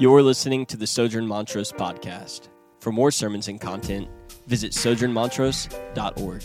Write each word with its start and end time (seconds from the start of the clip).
You're 0.00 0.22
listening 0.22 0.64
to 0.66 0.76
the 0.76 0.86
Sojourn 0.86 1.26
Montrose 1.26 1.72
podcast. 1.72 2.50
For 2.78 2.92
more 2.92 3.10
sermons 3.10 3.48
and 3.48 3.60
content, 3.60 4.06
visit 4.46 4.70
sojournmontrose.org. 4.70 6.44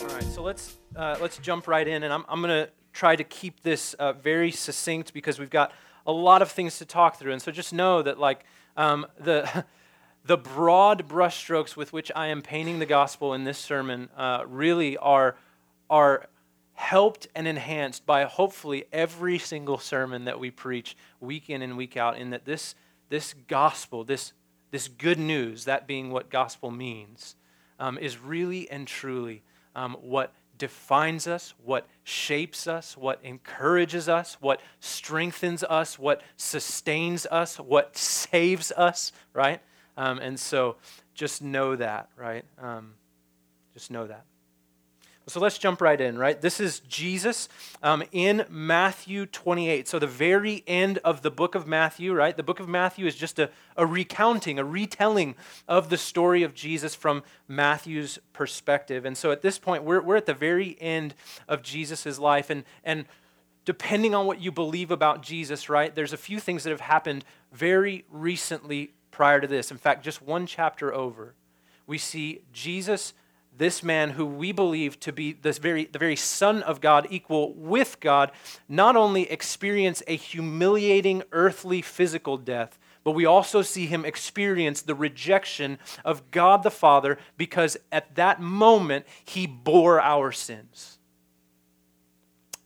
All 0.00 0.06
right, 0.06 0.22
so 0.22 0.40
let's 0.40 0.76
uh, 0.94 1.16
let's 1.20 1.38
jump 1.38 1.66
right 1.66 1.88
in, 1.88 2.04
and 2.04 2.12
I'm 2.12 2.24
I'm 2.28 2.40
going 2.40 2.64
to 2.64 2.70
try 2.92 3.16
to 3.16 3.24
keep 3.24 3.60
this 3.64 3.94
uh, 3.94 4.12
very 4.12 4.52
succinct 4.52 5.12
because 5.12 5.40
we've 5.40 5.50
got 5.50 5.72
a 6.06 6.12
lot 6.12 6.40
of 6.40 6.52
things 6.52 6.78
to 6.78 6.84
talk 6.84 7.18
through, 7.18 7.32
and 7.32 7.42
so 7.42 7.50
just 7.50 7.72
know 7.72 8.02
that 8.02 8.20
like 8.20 8.44
um, 8.76 9.04
the 9.18 9.64
the 10.24 10.36
broad 10.36 11.08
brushstrokes 11.08 11.74
with 11.74 11.92
which 11.92 12.12
I 12.14 12.28
am 12.28 12.40
painting 12.40 12.78
the 12.78 12.86
gospel 12.86 13.34
in 13.34 13.42
this 13.42 13.58
sermon 13.58 14.10
uh, 14.16 14.44
really 14.46 14.96
are 14.96 15.36
are 15.90 16.28
helped 16.76 17.26
and 17.34 17.48
enhanced 17.48 18.04
by 18.04 18.24
hopefully 18.24 18.84
every 18.92 19.38
single 19.38 19.78
sermon 19.78 20.26
that 20.26 20.38
we 20.38 20.50
preach 20.50 20.94
week 21.20 21.48
in 21.48 21.62
and 21.62 21.76
week 21.76 21.96
out 21.96 22.18
in 22.18 22.30
that 22.30 22.44
this 22.44 22.74
this 23.08 23.34
gospel 23.48 24.04
this 24.04 24.32
this 24.70 24.86
good 24.86 25.18
news 25.18 25.64
that 25.64 25.86
being 25.86 26.10
what 26.10 26.28
gospel 26.28 26.70
means 26.70 27.34
um, 27.80 27.96
is 27.96 28.18
really 28.18 28.70
and 28.70 28.86
truly 28.86 29.42
um, 29.74 29.96
what 30.02 30.34
defines 30.58 31.26
us 31.26 31.54
what 31.64 31.86
shapes 32.04 32.66
us 32.66 32.94
what 32.94 33.20
encourages 33.22 34.06
us 34.06 34.36
what 34.40 34.60
strengthens 34.78 35.64
us 35.64 35.98
what 35.98 36.20
sustains 36.36 37.26
us 37.30 37.58
what 37.58 37.96
saves 37.96 38.70
us 38.72 39.12
right? 39.32 39.62
Um, 39.96 40.18
and 40.18 40.38
so 40.38 40.76
just 41.14 41.40
know 41.40 41.74
that 41.76 42.10
right? 42.16 42.44
Um, 42.60 42.94
just 43.72 43.90
know 43.90 44.06
that 44.06 44.26
so 45.28 45.40
let's 45.40 45.58
jump 45.58 45.80
right 45.80 46.00
in, 46.00 46.16
right? 46.16 46.40
This 46.40 46.60
is 46.60 46.78
Jesus 46.80 47.48
um, 47.82 48.04
in 48.12 48.44
Matthew 48.48 49.26
28. 49.26 49.88
So, 49.88 49.98
the 49.98 50.06
very 50.06 50.62
end 50.68 50.98
of 50.98 51.22
the 51.22 51.32
book 51.32 51.56
of 51.56 51.66
Matthew, 51.66 52.14
right? 52.14 52.36
The 52.36 52.44
book 52.44 52.60
of 52.60 52.68
Matthew 52.68 53.06
is 53.06 53.16
just 53.16 53.40
a, 53.40 53.50
a 53.76 53.84
recounting, 53.84 54.60
a 54.60 54.64
retelling 54.64 55.34
of 55.66 55.88
the 55.90 55.96
story 55.96 56.44
of 56.44 56.54
Jesus 56.54 56.94
from 56.94 57.24
Matthew's 57.48 58.20
perspective. 58.32 59.04
And 59.04 59.16
so, 59.16 59.32
at 59.32 59.42
this 59.42 59.58
point, 59.58 59.82
we're, 59.82 60.00
we're 60.00 60.16
at 60.16 60.26
the 60.26 60.34
very 60.34 60.76
end 60.80 61.12
of 61.48 61.60
Jesus' 61.60 62.20
life. 62.20 62.48
And, 62.48 62.62
and 62.84 63.04
depending 63.64 64.14
on 64.14 64.26
what 64.26 64.40
you 64.40 64.52
believe 64.52 64.92
about 64.92 65.22
Jesus, 65.22 65.68
right, 65.68 65.92
there's 65.92 66.12
a 66.12 66.16
few 66.16 66.38
things 66.38 66.62
that 66.62 66.70
have 66.70 66.80
happened 66.80 67.24
very 67.52 68.04
recently 68.10 68.92
prior 69.10 69.40
to 69.40 69.48
this. 69.48 69.72
In 69.72 69.76
fact, 69.76 70.04
just 70.04 70.22
one 70.22 70.46
chapter 70.46 70.94
over, 70.94 71.34
we 71.84 71.98
see 71.98 72.42
Jesus 72.52 73.12
this 73.58 73.82
man 73.82 74.10
who 74.10 74.26
we 74.26 74.52
believe 74.52 74.98
to 75.00 75.12
be 75.12 75.32
this 75.32 75.58
very, 75.58 75.84
the 75.86 75.98
very 75.98 76.16
Son 76.16 76.62
of 76.62 76.80
God, 76.80 77.06
equal 77.10 77.54
with 77.54 77.98
God, 78.00 78.32
not 78.68 78.96
only 78.96 79.30
experience 79.30 80.02
a 80.06 80.16
humiliating 80.16 81.22
earthly 81.32 81.82
physical 81.82 82.36
death, 82.36 82.78
but 83.04 83.12
we 83.12 83.24
also 83.24 83.62
see 83.62 83.86
him 83.86 84.04
experience 84.04 84.82
the 84.82 84.94
rejection 84.94 85.78
of 86.04 86.30
God 86.32 86.64
the 86.64 86.70
Father 86.70 87.18
because 87.36 87.76
at 87.92 88.14
that 88.16 88.40
moment 88.40 89.06
he 89.24 89.46
bore 89.46 90.00
our 90.00 90.32
sins. 90.32 90.98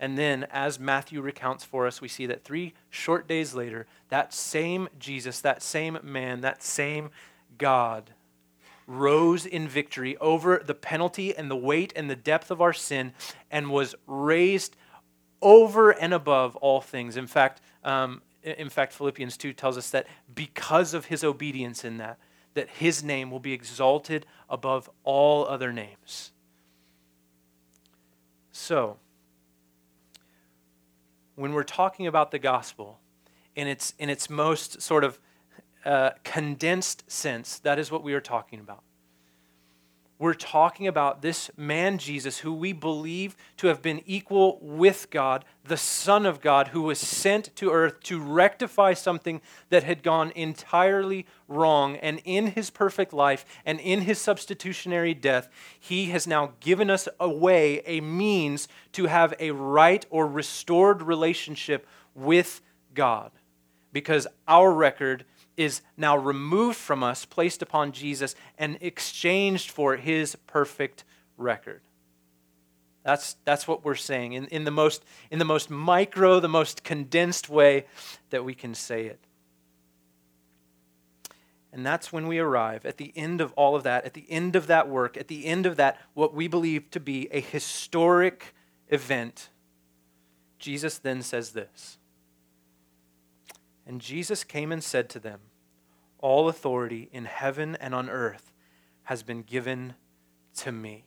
And 0.02 0.16
then, 0.16 0.46
as 0.50 0.80
Matthew 0.80 1.20
recounts 1.20 1.62
for 1.62 1.86
us, 1.86 2.00
we 2.00 2.08
see 2.08 2.24
that 2.24 2.42
three 2.42 2.72
short 2.88 3.28
days 3.28 3.54
later, 3.54 3.86
that 4.08 4.32
same 4.32 4.88
Jesus, 4.98 5.42
that 5.42 5.62
same 5.62 5.98
man, 6.02 6.40
that 6.40 6.62
same 6.62 7.10
God, 7.58 8.10
rose 8.90 9.46
in 9.46 9.68
victory 9.68 10.16
over 10.16 10.60
the 10.64 10.74
penalty 10.74 11.36
and 11.36 11.48
the 11.48 11.56
weight 11.56 11.92
and 11.94 12.10
the 12.10 12.16
depth 12.16 12.50
of 12.50 12.60
our 12.60 12.72
sin 12.72 13.12
and 13.48 13.70
was 13.70 13.94
raised 14.06 14.76
over 15.40 15.90
and 15.90 16.12
above 16.12 16.56
all 16.56 16.80
things. 16.80 17.16
In 17.16 17.28
fact, 17.28 17.60
um, 17.84 18.20
in 18.42 18.68
fact, 18.68 18.92
Philippians 18.92 19.36
2 19.36 19.52
tells 19.52 19.78
us 19.78 19.90
that 19.90 20.08
because 20.34 20.92
of 20.92 21.04
his 21.04 21.22
obedience 21.22 21.84
in 21.84 21.98
that, 21.98 22.18
that 22.54 22.68
his 22.68 23.04
name 23.04 23.30
will 23.30 23.38
be 23.38 23.52
exalted 23.52 24.26
above 24.48 24.90
all 25.04 25.46
other 25.46 25.72
names. 25.72 26.32
So, 28.50 28.96
when 31.36 31.52
we're 31.52 31.62
talking 31.62 32.08
about 32.08 32.32
the 32.32 32.40
gospel 32.40 32.98
in 33.54 33.68
its, 33.68 33.94
in 34.00 34.10
its 34.10 34.28
most 34.28 34.82
sort 34.82 35.04
of 35.04 35.20
condensed 36.24 37.10
sense, 37.10 37.58
that 37.60 37.78
is 37.78 37.90
what 37.90 38.02
we 38.02 38.14
are 38.14 38.20
talking 38.20 38.60
about. 38.60 38.82
We're 40.18 40.34
talking 40.34 40.86
about 40.86 41.22
this 41.22 41.50
man, 41.56 41.96
Jesus, 41.96 42.40
who 42.40 42.52
we 42.52 42.74
believe 42.74 43.38
to 43.56 43.68
have 43.68 43.80
been 43.80 44.02
equal 44.04 44.58
with 44.60 45.08
God, 45.10 45.46
the 45.64 45.78
Son 45.78 46.26
of 46.26 46.42
God, 46.42 46.68
who 46.68 46.82
was 46.82 46.98
sent 46.98 47.56
to 47.56 47.70
earth 47.70 48.02
to 48.02 48.20
rectify 48.20 48.92
something 48.92 49.40
that 49.70 49.84
had 49.84 50.02
gone 50.02 50.30
entirely 50.32 51.24
wrong. 51.48 51.96
And 51.96 52.20
in 52.26 52.48
his 52.48 52.68
perfect 52.68 53.14
life 53.14 53.46
and 53.64 53.80
in 53.80 54.02
his 54.02 54.18
substitutionary 54.18 55.14
death, 55.14 55.48
he 55.78 56.10
has 56.10 56.26
now 56.26 56.52
given 56.60 56.90
us 56.90 57.08
away 57.18 57.80
a 57.86 58.02
means 58.02 58.68
to 58.92 59.06
have 59.06 59.32
a 59.40 59.52
right 59.52 60.04
or 60.10 60.26
restored 60.26 61.00
relationship 61.00 61.86
with 62.14 62.60
God. 62.92 63.32
Because 63.90 64.26
our 64.46 64.70
record 64.70 65.24
is 65.60 65.82
now 65.94 66.16
removed 66.16 66.78
from 66.78 67.02
us, 67.02 67.26
placed 67.26 67.60
upon 67.60 67.92
Jesus, 67.92 68.34
and 68.56 68.78
exchanged 68.80 69.70
for 69.70 69.96
his 69.96 70.34
perfect 70.46 71.04
record. 71.36 71.82
That's, 73.04 73.36
that's 73.44 73.68
what 73.68 73.84
we're 73.84 73.94
saying 73.94 74.32
in, 74.32 74.46
in, 74.46 74.64
the 74.64 74.70
most, 74.70 75.04
in 75.30 75.38
the 75.38 75.44
most 75.44 75.68
micro, 75.68 76.40
the 76.40 76.48
most 76.48 76.82
condensed 76.82 77.50
way 77.50 77.84
that 78.30 78.42
we 78.42 78.54
can 78.54 78.74
say 78.74 79.04
it. 79.04 79.20
And 81.74 81.84
that's 81.84 82.10
when 82.10 82.26
we 82.26 82.38
arrive 82.38 82.86
at 82.86 82.96
the 82.96 83.12
end 83.14 83.42
of 83.42 83.52
all 83.52 83.76
of 83.76 83.82
that, 83.82 84.06
at 84.06 84.14
the 84.14 84.24
end 84.30 84.56
of 84.56 84.66
that 84.66 84.88
work, 84.88 85.18
at 85.18 85.28
the 85.28 85.44
end 85.44 85.66
of 85.66 85.76
that, 85.76 85.98
what 86.14 86.34
we 86.34 86.48
believe 86.48 86.90
to 86.92 87.00
be 87.00 87.28
a 87.32 87.40
historic 87.40 88.54
event. 88.88 89.50
Jesus 90.58 90.96
then 90.96 91.20
says 91.20 91.50
this. 91.50 91.98
And 93.86 94.00
Jesus 94.00 94.42
came 94.42 94.72
and 94.72 94.82
said 94.82 95.10
to 95.10 95.18
them, 95.18 95.40
all 96.20 96.48
authority 96.48 97.08
in 97.12 97.24
heaven 97.24 97.76
and 97.76 97.94
on 97.94 98.08
earth 98.08 98.52
has 99.04 99.22
been 99.22 99.42
given 99.42 99.94
to 100.58 100.72
me. 100.72 101.04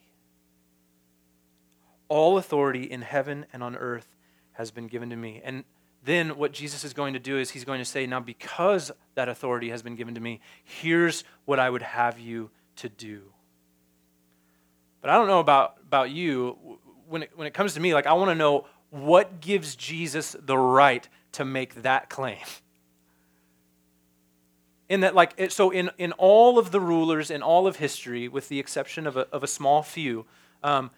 All 2.10 2.38
authority 2.38 2.84
in 2.84 3.02
heaven 3.02 3.46
and 3.54 3.64
on 3.64 3.76
earth 3.76 4.16
has 4.54 4.72
been 4.72 4.88
given 4.88 5.10
to 5.10 5.16
me. 5.16 5.42
And 5.44 5.64
then 6.04 6.38
what 6.38 6.52
Jesus 6.52 6.84
is 6.84 6.94
going 6.94 7.14
to 7.14 7.20
do 7.20 7.38
is 7.38 7.52
he's 7.52 7.64
going 7.64 7.80
to 7.80 7.86
say, 7.86 8.06
Now, 8.06 8.20
because 8.20 8.92
that 9.16 9.30
authority 9.30 9.70
has 9.70 9.82
been 9.82 9.96
given 9.96 10.16
to 10.16 10.22
me, 10.22 10.42
here's 10.64 11.24
what 11.46 11.60
I 11.60 11.70
would 11.70 11.82
have 11.82 12.20
you 12.20 12.50
to 12.78 12.90
do. 12.90 13.22
But 15.02 15.10
I 15.10 15.16
don't 15.16 15.28
know 15.28 15.40
about, 15.40 15.76
about 15.86 16.10
you. 16.10 16.80
When 17.08 17.24
it, 17.24 17.32
when 17.36 17.48
it 17.48 17.54
comes 17.54 17.74
to 17.76 17.80
me, 17.80 17.94
like, 17.94 18.08
I 18.08 18.14
want 18.14 18.32
to 18.32 18.36
know 18.36 18.66
what 18.90 19.42
gives 19.42 19.76
Jesus 19.76 20.36
the 20.40 20.58
right 20.58 21.08
to 21.34 21.46
make 21.46 21.82
that 21.84 22.10
claim 22.10 22.38
in 24.94 25.00
that 25.00 25.16
like 25.16 25.34
it, 25.38 25.52
so 25.52 25.72
in, 25.72 25.90
in 25.98 26.12
all 26.14 26.60
of 26.60 26.72
the 26.72 26.80
rulers 26.80 27.32
in 27.32 27.42
all 27.42 27.66
of 27.66 27.78
history 27.78 28.28
with 28.28 28.48
the 28.50 28.60
exception 28.60 29.08
of 29.08 29.18
a, 29.18 29.28
of 29.32 29.44
a 29.44 29.48
small 29.48 29.82
few 29.82 30.26
um, 30.64 30.92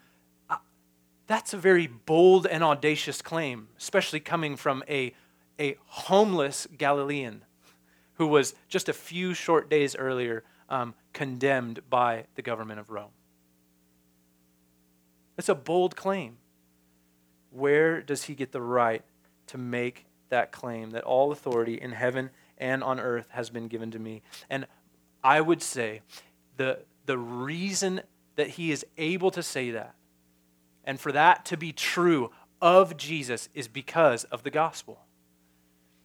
that's 1.26 1.54
a 1.54 1.56
very 1.56 1.86
bold 1.86 2.46
and 2.46 2.62
audacious 2.62 3.22
claim 3.22 3.68
especially 3.78 4.20
coming 4.20 4.54
from 4.54 4.84
a, 4.88 5.14
a 5.58 5.76
homeless 5.86 6.66
galilean 6.76 7.42
who 8.16 8.26
was 8.26 8.54
just 8.68 8.88
a 8.88 8.92
few 8.92 9.32
short 9.32 9.70
days 9.70 9.96
earlier 9.96 10.44
um, 10.68 10.94
condemned 11.12 11.80
by 11.88 12.24
the 12.34 12.42
government 12.42 12.80
of 12.80 12.90
rome. 12.90 13.10
It's 15.38 15.48
a 15.48 15.54
bold 15.54 15.96
claim. 15.96 16.38
Where 17.50 18.00
does 18.00 18.24
he 18.24 18.34
get 18.34 18.52
the 18.52 18.60
right 18.60 19.02
to 19.48 19.58
make 19.58 20.06
that 20.28 20.50
claim 20.50 20.90
that 20.90 21.04
all 21.04 21.30
authority 21.30 21.74
in 21.80 21.92
heaven 21.92 22.30
and 22.58 22.82
on 22.82 23.00
earth 23.00 23.28
has 23.30 23.50
been 23.50 23.68
given 23.68 23.90
to 23.90 23.98
me. 23.98 24.22
And 24.48 24.66
I 25.22 25.40
would 25.40 25.62
say 25.62 26.02
the, 26.56 26.80
the 27.06 27.18
reason 27.18 28.00
that 28.36 28.50
he 28.50 28.70
is 28.70 28.84
able 28.96 29.30
to 29.32 29.42
say 29.42 29.70
that, 29.70 29.94
and 30.84 31.00
for 31.00 31.12
that 31.12 31.44
to 31.46 31.56
be 31.56 31.72
true 31.72 32.30
of 32.60 32.96
Jesus, 32.96 33.48
is 33.54 33.68
because 33.68 34.24
of 34.24 34.42
the 34.42 34.50
gospel. 34.50 35.00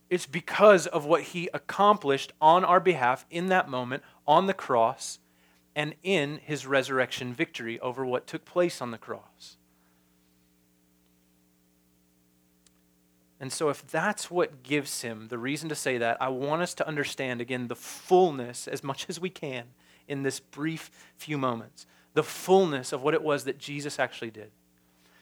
It's 0.09 0.25
because 0.25 0.87
of 0.87 1.05
what 1.05 1.23
he 1.23 1.49
accomplished 1.53 2.33
on 2.41 2.65
our 2.65 2.79
behalf 2.81 3.25
in 3.29 3.47
that 3.47 3.69
moment 3.69 4.03
on 4.27 4.47
the 4.47 4.53
cross 4.53 5.19
and 5.75 5.95
in 6.03 6.39
his 6.43 6.67
resurrection 6.67 7.33
victory 7.33 7.79
over 7.79 8.05
what 8.05 8.27
took 8.27 8.43
place 8.43 8.81
on 8.81 8.91
the 8.91 8.97
cross. 8.97 9.57
And 13.41 13.51
so, 13.51 13.69
if 13.69 13.85
that's 13.87 14.29
what 14.29 14.61
gives 14.61 15.01
him 15.01 15.27
the 15.29 15.39
reason 15.39 15.67
to 15.69 15.75
say 15.75 15.97
that, 15.97 16.21
I 16.21 16.29
want 16.29 16.61
us 16.61 16.75
to 16.75 16.87
understand 16.87 17.41
again 17.41 17.67
the 17.67 17.75
fullness, 17.75 18.67
as 18.67 18.83
much 18.83 19.07
as 19.09 19.19
we 19.19 19.31
can, 19.31 19.63
in 20.07 20.21
this 20.21 20.39
brief 20.39 20.91
few 21.17 21.39
moments, 21.39 21.87
the 22.13 22.21
fullness 22.21 22.93
of 22.93 23.01
what 23.01 23.15
it 23.15 23.23
was 23.23 23.45
that 23.45 23.57
Jesus 23.57 23.97
actually 23.97 24.29
did. 24.29 24.51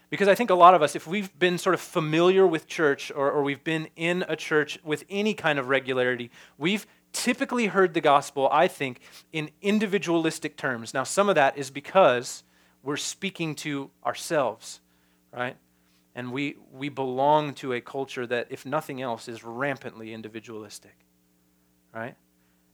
Because 0.10 0.28
I 0.28 0.36
think 0.36 0.50
a 0.50 0.56
lot 0.56 0.74
of 0.74 0.82
us, 0.82 0.98
if 0.98 1.08
we've 1.08 1.38
been 1.40 1.58
sort 1.58 1.76
of 1.76 1.80
familiar 1.80 2.46
with 2.46 2.68
church 2.68 3.10
or, 3.16 3.32
or 3.32 3.42
we've 3.42 3.64
been 3.64 3.88
in 3.96 4.26
a 4.28 4.36
church 4.36 4.80
with 4.84 5.06
any 5.10 5.34
kind 5.34 5.58
of 5.58 5.70
regularity, 5.70 6.30
we've 6.58 6.86
typically 7.14 7.68
heard 7.68 7.94
the 7.94 8.02
gospel, 8.02 8.50
I 8.52 8.68
think, 8.68 9.00
in 9.32 9.50
individualistic 9.62 10.58
terms. 10.58 10.94
Now, 10.94 11.04
some 11.04 11.30
of 11.30 11.36
that 11.36 11.58
is 11.58 11.70
because 11.70 12.44
we're 12.84 12.98
speaking 12.98 13.56
to 13.56 13.92
ourselves, 14.06 14.82
right? 15.32 15.56
And 16.16 16.32
we, 16.32 16.58
we 16.72 16.90
belong 16.90 17.54
to 17.56 17.74
a 17.74 17.82
culture 17.82 18.26
that, 18.28 18.48
if 18.50 18.66
nothing 18.66 19.02
else, 19.02 19.28
is 19.28 19.44
rampantly 19.44 20.14
individualistic, 20.14 20.96
right? 21.94 22.16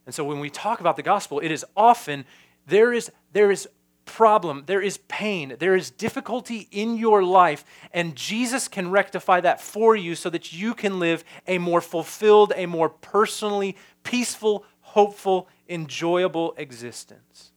And 0.05 0.15
so 0.15 0.23
when 0.23 0.39
we 0.39 0.49
talk 0.49 0.79
about 0.79 0.95
the 0.95 1.03
gospel, 1.03 1.39
it 1.39 1.51
is 1.51 1.65
often 1.75 2.25
there 2.65 2.93
is, 2.93 3.11
there 3.33 3.51
is 3.51 3.67
problem, 4.05 4.63
there 4.67 4.81
is 4.81 4.99
pain, 5.07 5.55
there 5.59 5.75
is 5.75 5.89
difficulty 5.89 6.67
in 6.71 6.95
your 6.97 7.23
life, 7.23 7.65
and 7.91 8.15
Jesus 8.15 8.67
can 8.67 8.91
rectify 8.91 9.41
that 9.41 9.59
for 9.59 9.95
you 9.95 10.15
so 10.15 10.29
that 10.29 10.53
you 10.53 10.73
can 10.73 10.99
live 10.99 11.23
a 11.47 11.57
more 11.57 11.81
fulfilled, 11.81 12.53
a 12.55 12.65
more 12.67 12.89
personally 12.89 13.75
peaceful, 14.03 14.63
hopeful, 14.81 15.49
enjoyable 15.67 16.53
existence. 16.57 17.51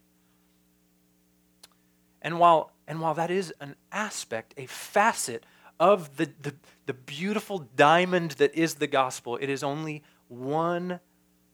And 2.22 2.38
while, 2.38 2.72
and 2.86 3.00
while 3.00 3.14
that 3.14 3.30
is 3.30 3.52
an 3.60 3.76
aspect, 3.92 4.54
a 4.56 4.66
facet 4.66 5.44
of 5.80 6.16
the, 6.16 6.30
the, 6.42 6.54
the 6.86 6.94
beautiful 6.94 7.58
diamond 7.76 8.32
that 8.32 8.54
is 8.54 8.75
the 8.75 8.86
gospel, 8.86 9.36
it 9.40 9.48
is 9.48 9.62
only 9.62 10.02
one 10.28 11.00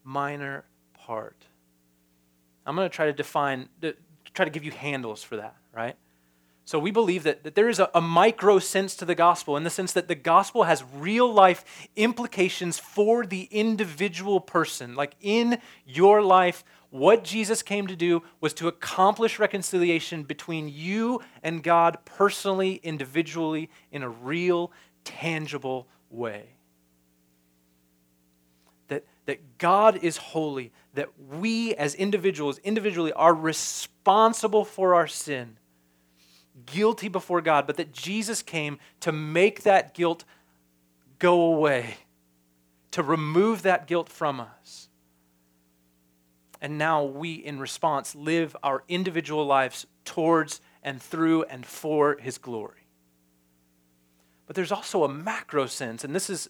minor 0.03 0.65
part. 0.94 1.47
I'm 2.67 2.76
going 2.76 2.88
to 2.88 2.94
try 2.94 3.06
to 3.06 3.12
define, 3.12 3.69
to 3.82 3.94
try 4.32 4.44
to 4.44 4.50
give 4.50 4.65
you 4.65 4.71
handles 4.71 5.23
for 5.23 5.37
that, 5.37 5.56
right? 5.73 5.97
So 6.67 6.79
we 6.79 6.91
believe 6.91 7.25
that, 7.25 7.44
that 7.44 7.55
there 7.55 7.69
is 7.69 7.79
a, 7.79 7.91
a, 7.94 8.00
micro 8.00 8.59
sense 8.59 8.97
to 8.97 9.05
the 9.05 9.15
gospel 9.15 9.59
in 9.59 9.65
the 9.65 9.71
sense 9.71 9.93
that 9.93 10.09
the 10.09 10.15
gospel 10.15 10.65
has 10.65 10.82
real 10.94 11.31
life 11.31 11.88
implications 11.94 12.79
for 12.79 13.26
the 13.26 13.49
individual 13.50 14.41
person. 14.41 14.94
Like 14.94 15.15
in 15.21 15.59
your 15.85 16.23
life, 16.23 16.65
what 16.94 17.25
Jesus 17.25 17.61
came 17.61 17.88
to 17.88 17.96
do 17.96 18.23
was 18.41 18.55
to 18.55 18.69
accomplish 18.69 19.41
reconciliation 19.41 20.23
between 20.23 20.69
you 20.69 21.20
and 21.43 21.61
God 21.61 21.99
personally, 22.05 22.79
individually, 22.85 23.69
in 23.91 24.05
a 24.05 24.08
real, 24.08 24.70
tangible 25.02 25.88
way. 26.08 26.44
That, 28.87 29.02
that 29.26 29.58
God 29.58 30.05
is 30.05 30.19
holy, 30.19 30.70
that 30.94 31.08
we 31.19 31.75
as 31.75 31.96
individuals, 31.96 32.58
individually, 32.58 33.12
are 33.14 33.35
responsible 33.35 34.64
for 34.64 34.94
our 34.94 35.08
sin 35.08 35.56
guilty 36.64 37.08
before 37.08 37.40
God, 37.40 37.67
but 37.67 37.76
that 37.76 37.90
Jesus 37.93 38.40
came 38.40 38.79
to 39.00 39.11
make 39.11 39.64
that 39.64 39.94
guilt 39.94 40.25
go 41.19 41.40
away, 41.40 41.97
to 42.93 43.02
remove 43.02 43.62
that 43.62 43.88
guilt 43.88 44.08
from 44.08 44.38
us. 44.38 44.84
And 46.64 46.78
now 46.78 47.05
we, 47.05 47.34
in 47.34 47.58
response, 47.58 48.14
live 48.14 48.56
our 48.62 48.84
individual 48.88 49.44
lives 49.44 49.87
towards 50.06 50.62
and 50.82 51.00
through 51.00 51.43
and 51.43 51.66
for 51.66 52.16
His 52.19 52.38
glory. 52.38 52.87
But 54.46 54.56
there's 54.56 54.72
also 54.72 55.05
a 55.05 55.08
macro 55.11 55.66
sense, 55.66 56.05
and 56.05 56.14
this 56.16 56.31
is, 56.31 56.49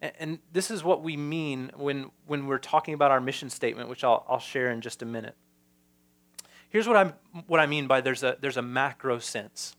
and 0.00 0.38
this 0.52 0.70
is 0.70 0.84
what 0.84 1.02
we 1.02 1.16
mean 1.16 1.72
when, 1.74 2.12
when 2.28 2.46
we're 2.46 2.58
talking 2.58 2.94
about 2.94 3.10
our 3.10 3.20
mission 3.20 3.50
statement, 3.50 3.88
which 3.88 4.04
I'll, 4.04 4.24
I'll 4.28 4.38
share 4.38 4.70
in 4.70 4.82
just 4.82 5.02
a 5.02 5.04
minute. 5.04 5.34
Here's 6.68 6.86
what, 6.86 6.96
I'm, 6.96 7.14
what 7.48 7.58
I 7.58 7.66
mean 7.66 7.88
by 7.88 8.00
there's 8.00 8.22
a, 8.22 8.36
there's 8.40 8.58
a 8.58 8.62
macro 8.62 9.18
sense. 9.18 9.74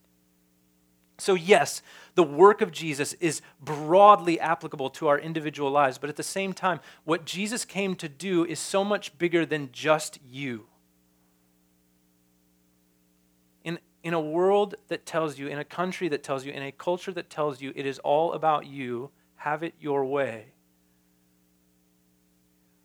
So, 1.20 1.34
yes, 1.34 1.82
the 2.14 2.24
work 2.24 2.62
of 2.62 2.72
Jesus 2.72 3.14
is 3.14 3.42
broadly 3.60 4.40
applicable 4.40 4.92
to 4.92 5.08
our 5.08 5.18
individual 5.18 5.72
lives, 5.72 5.98
but 5.98 6.10
at 6.10 6.16
the 6.16 6.24
same 6.24 6.54
time, 6.54 6.80
what 7.06 7.26
Jesus 7.26 7.66
came 7.66 7.96
to 7.96 8.08
do 8.08 8.46
is 8.46 8.60
so 8.60 8.84
much 8.84 9.18
bigger 9.18 9.46
than 9.46 9.70
just 9.72 10.20
you. 10.30 10.68
In, 13.64 13.80
in 14.04 14.14
a 14.14 14.22
world 14.22 14.76
that 14.90 15.08
tells 15.08 15.40
you, 15.40 15.48
in 15.48 15.58
a 15.58 15.66
country 15.66 16.08
that 16.10 16.24
tells 16.24 16.46
you, 16.46 16.52
in 16.52 16.62
a 16.62 16.72
culture 16.72 17.12
that 17.14 17.32
tells 17.32 17.62
you 17.62 17.74
it 17.76 17.88
is 17.88 17.98
all 18.00 18.34
about 18.34 18.68
you, 18.68 19.10
have 19.38 19.64
it 19.64 19.74
your 19.80 20.06
way, 20.06 20.54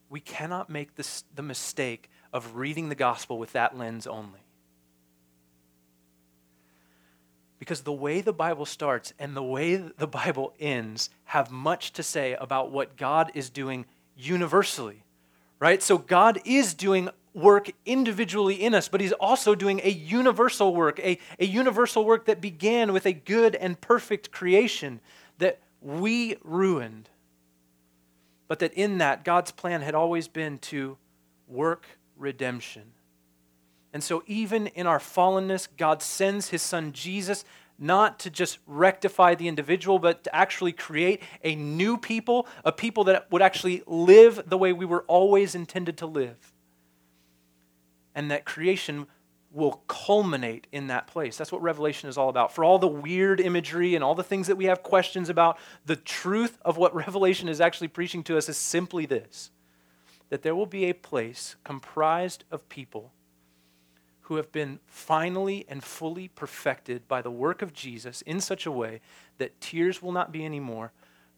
we 0.08 0.20
cannot 0.20 0.70
make 0.70 0.94
this, 0.96 1.25
the 1.35 1.43
mistake 1.43 2.11
of 2.32 2.56
reading 2.56 2.88
the 2.88 2.94
gospel 2.94 3.38
with 3.38 3.52
that 3.52 3.76
lens 3.76 4.06
only. 4.06 4.42
Because 7.62 7.82
the 7.82 7.93
way 7.93 8.20
the 8.20 8.32
Bible 8.32 8.67
starts 8.67 9.14
and 9.20 9.37
the 9.37 9.43
way 9.43 9.76
the 9.76 10.09
Bible 10.09 10.53
ends 10.59 11.11
have 11.26 11.53
much 11.53 11.93
to 11.93 12.03
say 12.03 12.35
about 12.35 12.73
what 12.73 12.97
God 12.97 13.31
is 13.35 13.50
doing 13.50 13.87
universally, 14.17 15.05
right? 15.61 15.81
So 15.81 15.97
God 15.97 16.41
is 16.44 16.75
doing 16.75 17.09
work 17.35 17.70
individually 17.87 18.56
in 18.56 18.75
us, 18.75 18.88
but 18.88 19.00
He's 19.00 19.12
also 19.12 19.55
doing 19.55 19.81
a 19.85 19.91
universal 19.91 20.75
work, 20.75 20.99
a, 20.99 21.20
a 21.38 21.44
universal 21.44 22.05
work 22.05 22.25
that 22.25 22.41
began 22.41 22.93
with 22.93 23.06
a 23.06 23.12
good 23.12 23.55
and 23.55 23.81
perfect 23.81 24.32
creation 24.32 24.99
that 25.38 25.61
we 25.81 26.38
ruined. 26.43 27.11
But 28.49 28.59
that 28.59 28.75
in 28.75 28.99
that, 28.99 29.25
God's 29.25 29.53
plan 29.53 29.82
had 29.82 29.94
always 29.94 30.26
been 30.26 30.59
to 30.59 30.99
work 31.47 31.87
redemption. 32.17 32.91
And 33.93 34.03
so, 34.03 34.23
even 34.27 34.69
in 34.69 34.87
our 34.87 34.99
fallenness, 34.99 35.69
God 35.77 36.03
sends 36.03 36.49
his 36.49 36.62
son 36.62 36.93
Jesus 36.93 37.44
not 37.79 38.19
to 38.21 38.31
just 38.31 38.59
rectify 38.67 39.35
the 39.35 39.49
individual, 39.49 39.99
but 39.99 40.25
to 40.25 40.35
actually 40.35 40.73
create 40.73 41.21
a 41.43 41.55
new 41.55 41.99
people, 41.99 42.47
a 42.65 42.73
people 42.73 43.05
that 43.05 43.31
would 43.31 43.43
actually 43.43 43.83
live 43.87 44.43
the 44.47 44.56
way 44.56 44.73
we 44.73 44.87
were 44.87 45.03
always 45.03 45.55
intended 45.55 45.97
to 45.99 46.06
live. 46.06 46.53
And 48.15 48.31
that 48.31 48.44
creation 48.44 49.06
will 49.50 49.83
culminate 49.87 50.67
in 50.73 50.87
that 50.87 51.06
place. 51.06 51.37
That's 51.37 51.53
what 51.53 51.61
Revelation 51.61 52.09
is 52.09 52.17
all 52.17 52.31
about. 52.31 52.55
For 52.55 52.65
all 52.65 52.79
the 52.79 52.88
weird 52.88 53.41
imagery 53.41 53.95
and 53.95 54.03
all 54.03 54.15
the 54.15 54.23
things 54.23 54.47
that 54.47 54.56
we 54.56 54.67
have 54.67 54.83
questions 54.83 55.29
about, 55.29 55.59
the 55.85 55.97
truth 55.97 56.59
of 56.65 56.79
what 56.79 56.95
Revelation 56.95 57.49
is 57.49 57.61
actually 57.61 57.88
preaching 57.88 58.23
to 58.25 58.38
us 58.38 58.49
is 58.49 58.56
simply 58.56 59.06
this 59.06 59.50
that 60.31 60.41
there 60.41 60.56
will 60.56 60.65
be 60.65 60.87
a 60.87 60.95
place 60.95 61.56
comprised 61.62 62.45
of 62.50 62.67
people 62.71 63.12
who 64.23 64.37
have 64.37 64.53
been 64.53 64.79
finally 64.87 65.65
and 65.69 65.83
fully 65.83 66.29
perfected 66.29 67.07
by 67.09 67.23
the 67.23 67.31
work 67.31 67.63
of 67.63 67.73
Jesus 67.73 68.23
in 68.23 68.41
such 68.41 68.67
a 68.67 68.73
way 68.73 69.01
that 69.39 69.61
tears 69.61 70.01
will 70.01 70.13
not 70.13 70.33
be 70.33 70.45
anymore, 70.45 70.93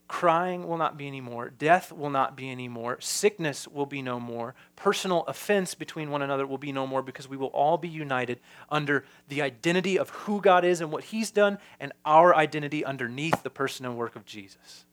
crying 0.06 0.68
will 0.68 0.76
not 0.76 0.98
be 0.98 1.06
anymore, 1.06 1.48
death 1.48 1.90
will 1.90 2.10
not 2.10 2.36
be 2.36 2.50
anymore, 2.50 2.98
sickness 3.00 3.66
will 3.66 3.86
be 3.86 4.02
no 4.02 4.20
more, 4.20 4.54
personal 4.76 5.22
offense 5.22 5.74
between 5.74 6.10
one 6.10 6.20
another 6.20 6.46
will 6.46 6.58
be 6.58 6.72
no 6.72 6.86
more 6.86 7.02
because 7.02 7.28
we 7.28 7.38
will 7.38 7.48
all 7.48 7.78
be 7.78 7.88
united 7.88 8.38
under 8.70 9.04
the 9.28 9.40
identity 9.40 9.98
of 9.98 10.10
who 10.10 10.40
God 10.40 10.64
is 10.64 10.80
and 10.80 10.92
what 10.92 11.04
He's 11.04 11.30
done 11.30 11.58
and 11.80 11.92
our 12.04 12.34
identity 12.36 12.84
underneath 12.84 13.42
the 13.42 13.50
person 13.50 13.86
and 13.86 13.96
work 13.96 14.14
of 14.14 14.26
Jesus. 14.26 14.84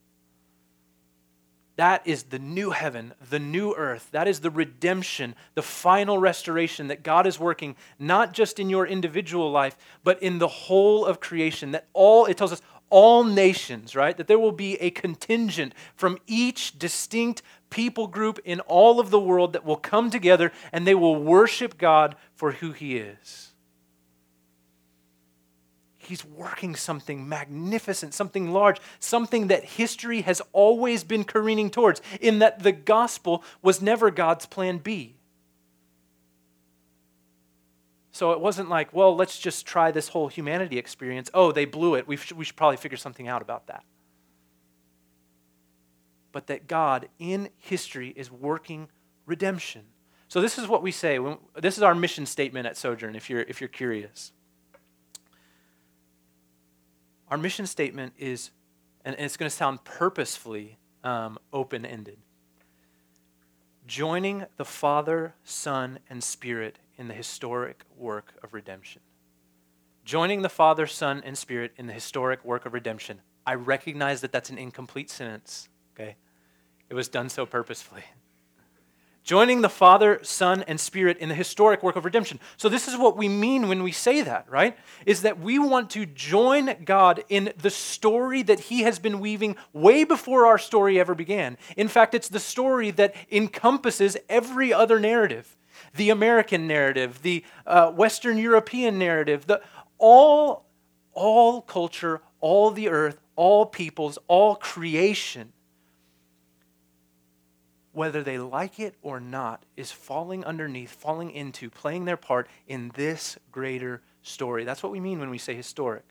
That 1.82 2.06
is 2.06 2.26
the 2.26 2.38
new 2.38 2.70
heaven, 2.70 3.16
the 3.28 3.40
new 3.40 3.74
earth. 3.74 4.10
That 4.12 4.28
is 4.28 4.42
the 4.42 4.52
redemption, 4.52 5.34
the 5.56 5.64
final 5.64 6.20
restoration 6.20 6.90
that 6.90 7.02
God 7.02 7.26
is 7.26 7.40
working, 7.40 7.76
not 7.98 8.34
just 8.34 8.60
in 8.60 8.70
your 8.70 8.86
individual 8.86 9.52
life, 9.52 9.76
but 10.04 10.22
in 10.22 10.38
the 10.38 10.48
whole 10.48 11.04
of 11.04 11.20
creation. 11.20 11.72
That 11.72 11.88
all, 11.94 12.28
it 12.28 12.38
tells 12.38 12.52
us, 12.52 12.62
all 12.92 13.24
nations, 13.24 13.96
right? 13.96 14.16
That 14.16 14.28
there 14.28 14.38
will 14.38 14.52
be 14.52 14.76
a 14.76 14.92
contingent 14.92 15.74
from 15.96 16.20
each 16.28 16.78
distinct 16.78 17.42
people 17.72 18.06
group 18.06 18.38
in 18.46 18.60
all 18.60 19.00
of 19.00 19.10
the 19.10 19.20
world 19.20 19.54
that 19.54 19.66
will 19.66 19.76
come 19.76 20.12
together 20.12 20.52
and 20.72 20.86
they 20.86 20.94
will 20.94 21.16
worship 21.16 21.80
God 21.80 22.16
for 22.36 22.52
who 22.52 22.74
He 22.74 22.98
is. 22.98 23.51
He's 26.04 26.26
working 26.26 26.76
something 26.76 27.30
magnificent, 27.30 28.14
something 28.14 28.52
large, 28.52 28.80
something 29.00 29.48
that 29.48 29.64
history 29.64 30.22
has 30.22 30.42
always 30.52 31.04
been 31.04 31.24
careening 31.24 31.70
towards, 31.70 32.02
in 32.20 32.40
that 32.40 32.64
the 32.64 32.72
gospel 32.72 33.44
was 33.62 33.82
never 33.82 34.12
God's 34.12 34.46
plan 34.46 34.80
B. 34.80 35.16
So 38.12 38.32
it 38.32 38.42
wasn't 38.42 38.70
like, 38.70 38.94
well, 38.94 39.16
let's 39.16 39.40
just 39.40 39.66
try 39.66 39.92
this 39.92 40.10
whole 40.10 40.28
humanity 40.28 40.78
experience. 40.78 41.30
Oh, 41.34 41.52
they 41.52 41.66
blew 41.66 41.96
it. 41.96 42.08
We 42.08 42.18
should, 42.18 42.38
we 42.38 42.46
should 42.46 42.58
probably 42.58 42.78
figure 42.78 42.98
something 42.98 43.28
out 43.28 43.42
about 43.42 43.68
that. 43.68 43.84
But 46.32 46.48
that 46.48 46.68
God 46.68 47.08
in 47.20 47.50
history 47.58 48.14
is 48.16 48.30
working 48.30 48.90
redemption. 49.26 49.84
So 50.28 50.42
this 50.42 50.58
is 50.58 50.68
what 50.68 50.82
we 50.82 50.92
say. 50.92 51.20
This 51.60 51.78
is 51.78 51.84
our 51.84 51.96
mission 51.96 52.26
statement 52.26 52.66
at 52.66 52.76
Sojourn, 52.76 53.16
if 53.16 53.30
you're, 53.30 53.42
if 53.42 53.62
you're 53.62 53.68
curious. 53.68 54.32
Our 57.32 57.38
mission 57.38 57.66
statement 57.66 58.14
is, 58.18 58.52
and 59.06 59.16
it's 59.18 59.38
going 59.38 59.50
to 59.50 59.56
sound 59.56 59.84
purposefully 59.86 60.78
um, 61.04 61.40
open 61.52 61.86
ended 61.86 62.18
joining 63.88 64.46
the 64.58 64.64
Father, 64.64 65.34
Son, 65.44 66.00
and 66.10 66.24
Spirit 66.24 66.78
in 66.98 67.08
the 67.10 67.14
historic 67.14 67.84
work 67.98 68.34
of 68.44 68.54
redemption. 68.54 69.02
joining 70.06 70.42
the 70.42 70.50
Father, 70.50 70.88
Son, 70.88 71.22
and 71.26 71.38
Spirit 71.38 71.74
in 71.78 71.88
the 71.88 71.94
historic 71.94 72.44
work 72.46 72.66
of 72.66 72.74
redemption. 72.74 73.22
I 73.46 73.56
recognize 73.56 74.22
that 74.22 74.32
that's 74.32 74.50
an 74.50 74.58
incomplete 74.58 75.10
sentence, 75.10 75.68
okay? 75.94 76.16
It 76.90 76.94
was 76.94 77.08
done 77.08 77.30
so 77.30 77.46
purposefully. 77.46 78.04
Joining 79.24 79.62
the 79.62 79.70
Father, 79.70 80.20
Son, 80.24 80.64
and 80.64 80.80
Spirit 80.80 81.20
in 81.20 81.30
the 81.30 81.36
historic 81.36 81.84
work 81.84 81.96
of 81.96 82.06
redemption. 82.06 82.40
So, 82.58 82.70
this 82.70 82.88
is 82.88 82.98
what 82.98 83.16
we 83.16 83.30
mean 83.30 83.68
when 83.68 83.84
we 83.84 83.92
say 83.92 84.22
that, 84.24 84.50
right? 84.50 84.76
Is 85.06 85.22
that 85.22 85.40
we 85.40 85.60
want 85.60 85.92
to 85.92 86.08
join 86.08 86.84
God 86.84 87.24
in 87.30 87.54
the 87.56 87.70
story 87.70 88.42
that 88.42 88.62
He 88.62 88.82
has 88.82 88.98
been 88.98 89.20
weaving 89.20 89.58
way 89.74 90.04
before 90.04 90.48
our 90.48 90.58
story 90.58 91.00
ever 91.00 91.14
began. 91.14 91.58
In 91.78 91.88
fact, 91.88 92.16
it's 92.16 92.30
the 92.30 92.40
story 92.40 92.90
that 92.92 93.14
encompasses 93.32 94.18
every 94.28 94.74
other 94.74 95.00
narrative 95.00 95.56
the 95.96 96.10
American 96.10 96.68
narrative, 96.68 97.22
the 97.22 97.44
uh, 97.66 97.92
Western 97.92 98.38
European 98.38 98.98
narrative, 98.98 99.46
the, 99.48 99.62
all, 99.98 100.66
all 101.14 101.62
culture, 101.62 102.22
all 102.40 102.72
the 102.72 102.88
earth, 102.88 103.20
all 103.36 103.66
peoples, 103.66 104.18
all 104.28 104.56
creation 104.56 105.52
whether 107.94 108.24
they 108.24 108.38
like 108.38 108.80
it 108.80 108.96
or 109.02 109.20
not, 109.20 109.64
is 109.76 109.92
falling 109.92 110.46
underneath, 110.46 110.92
falling 110.92 111.32
into, 111.32 111.70
playing 111.70 112.06
their 112.06 112.18
part 112.18 112.48
in 112.68 112.92
this 112.96 113.38
greater 113.52 114.02
story. 114.22 114.64
That's 114.64 114.82
what 114.82 114.92
we 114.92 115.00
mean 115.00 115.20
when 115.20 115.30
we 115.30 115.38
say 115.38 115.56
historic. 115.56 116.06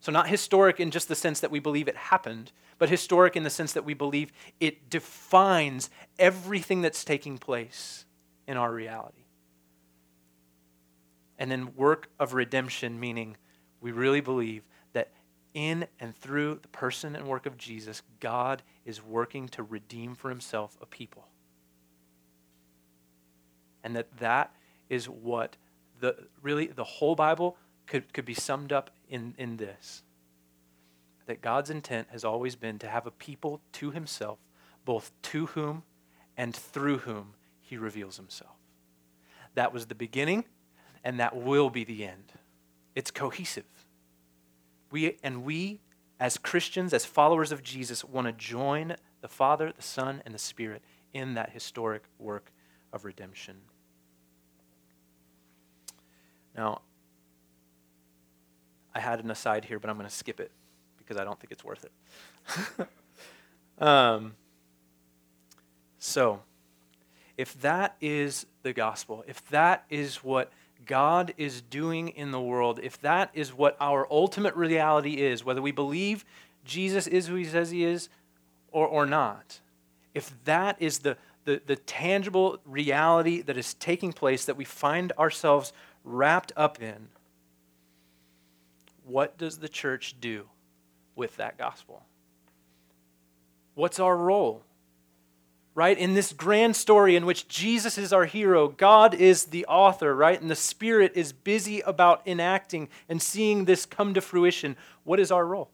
So, 0.00 0.10
not 0.10 0.28
historic 0.28 0.80
in 0.80 0.90
just 0.90 1.08
the 1.08 1.14
sense 1.14 1.40
that 1.40 1.50
we 1.50 1.58
believe 1.58 1.86
it 1.86 1.96
happened, 1.96 2.52
but 2.78 2.88
historic 2.88 3.36
in 3.36 3.42
the 3.42 3.50
sense 3.50 3.74
that 3.74 3.84
we 3.84 3.92
believe 3.92 4.32
it 4.58 4.88
defines 4.88 5.90
everything 6.18 6.80
that's 6.80 7.04
taking 7.04 7.36
place 7.36 8.06
in 8.48 8.56
our 8.56 8.72
reality. 8.72 9.26
And 11.38 11.50
then, 11.50 11.74
work 11.74 12.08
of 12.18 12.32
redemption, 12.32 12.98
meaning 12.98 13.36
we 13.80 13.92
really 13.92 14.22
believe 14.22 14.62
in 15.54 15.86
and 15.98 16.16
through 16.16 16.60
the 16.62 16.68
person 16.68 17.16
and 17.16 17.26
work 17.26 17.46
of 17.46 17.56
Jesus, 17.56 18.02
God 18.20 18.62
is 18.84 19.02
working 19.02 19.48
to 19.48 19.62
redeem 19.62 20.14
for 20.14 20.28
himself 20.28 20.76
a 20.80 20.86
people. 20.86 21.26
And 23.82 23.96
that 23.96 24.18
that 24.18 24.54
is 24.88 25.08
what 25.08 25.56
the 26.00 26.16
really 26.42 26.66
the 26.66 26.84
whole 26.84 27.14
Bible 27.14 27.56
could, 27.86 28.12
could 28.12 28.24
be 28.24 28.34
summed 28.34 28.72
up 28.72 28.90
in, 29.08 29.34
in 29.38 29.56
this. 29.56 30.02
That 31.26 31.40
God's 31.40 31.70
intent 31.70 32.08
has 32.10 32.24
always 32.24 32.56
been 32.56 32.78
to 32.78 32.88
have 32.88 33.06
a 33.06 33.10
people 33.10 33.60
to 33.72 33.90
himself, 33.90 34.38
both 34.84 35.12
to 35.22 35.46
whom 35.46 35.82
and 36.36 36.54
through 36.54 36.98
whom 36.98 37.34
he 37.60 37.76
reveals 37.76 38.16
himself. 38.16 38.56
That 39.54 39.72
was 39.72 39.86
the 39.86 39.94
beginning, 39.94 40.44
and 41.04 41.18
that 41.20 41.36
will 41.36 41.70
be 41.70 41.84
the 41.84 42.04
end. 42.04 42.32
It's 42.94 43.10
cohesive. 43.10 43.79
We, 44.90 45.16
and 45.22 45.44
we, 45.44 45.80
as 46.18 46.36
Christians, 46.36 46.92
as 46.92 47.04
followers 47.04 47.52
of 47.52 47.62
Jesus, 47.62 48.04
want 48.04 48.26
to 48.26 48.32
join 48.32 48.96
the 49.20 49.28
Father, 49.28 49.72
the 49.74 49.82
Son, 49.82 50.22
and 50.24 50.34
the 50.34 50.38
Spirit 50.38 50.82
in 51.12 51.34
that 51.34 51.50
historic 51.50 52.02
work 52.18 52.52
of 52.92 53.04
redemption. 53.04 53.56
Now, 56.56 56.82
I 58.94 59.00
had 59.00 59.22
an 59.22 59.30
aside 59.30 59.64
here, 59.64 59.78
but 59.78 59.88
I'm 59.88 59.96
going 59.96 60.08
to 60.08 60.14
skip 60.14 60.40
it 60.40 60.50
because 60.98 61.16
I 61.16 61.24
don't 61.24 61.38
think 61.38 61.52
it's 61.52 61.64
worth 61.64 61.84
it. 61.84 62.88
um, 63.84 64.34
so, 65.98 66.40
if 67.36 67.60
that 67.62 67.96
is 68.00 68.46
the 68.62 68.72
gospel, 68.72 69.24
if 69.26 69.46
that 69.50 69.84
is 69.88 70.16
what 70.16 70.52
God 70.86 71.34
is 71.36 71.60
doing 71.60 72.08
in 72.08 72.30
the 72.30 72.40
world, 72.40 72.80
if 72.82 73.00
that 73.02 73.30
is 73.34 73.52
what 73.52 73.76
our 73.80 74.06
ultimate 74.10 74.54
reality 74.54 75.14
is, 75.22 75.44
whether 75.44 75.62
we 75.62 75.72
believe 75.72 76.24
Jesus 76.64 77.06
is 77.06 77.26
who 77.26 77.34
he 77.34 77.44
says 77.44 77.70
he 77.70 77.84
is 77.84 78.08
or, 78.72 78.86
or 78.86 79.06
not, 79.06 79.60
if 80.14 80.32
that 80.44 80.76
is 80.80 81.00
the, 81.00 81.16
the, 81.44 81.60
the 81.66 81.76
tangible 81.76 82.58
reality 82.64 83.42
that 83.42 83.56
is 83.56 83.74
taking 83.74 84.12
place 84.12 84.44
that 84.44 84.56
we 84.56 84.64
find 84.64 85.12
ourselves 85.12 85.72
wrapped 86.04 86.52
up 86.56 86.80
in, 86.80 87.08
what 89.04 89.36
does 89.38 89.58
the 89.58 89.68
church 89.68 90.16
do 90.20 90.46
with 91.16 91.36
that 91.36 91.58
gospel? 91.58 92.04
What's 93.74 93.98
our 93.98 94.16
role? 94.16 94.62
Right? 95.74 95.96
In 95.96 96.14
this 96.14 96.32
grand 96.32 96.76
story 96.76 97.16
in 97.16 97.26
which 97.26 97.48
Jesus 97.48 97.96
is 97.96 98.12
our 98.12 98.24
hero, 98.24 98.68
God 98.68 99.14
is 99.14 99.46
the 99.46 99.66
author, 99.66 100.14
right? 100.14 100.40
And 100.40 100.50
the 100.50 100.56
Spirit 100.56 101.12
is 101.14 101.32
busy 101.32 101.80
about 101.80 102.26
enacting 102.26 102.88
and 103.08 103.22
seeing 103.22 103.64
this 103.64 103.86
come 103.86 104.14
to 104.14 104.20
fruition. 104.20 104.76
What 105.04 105.20
is 105.20 105.30
our 105.30 105.46
role? 105.46 105.70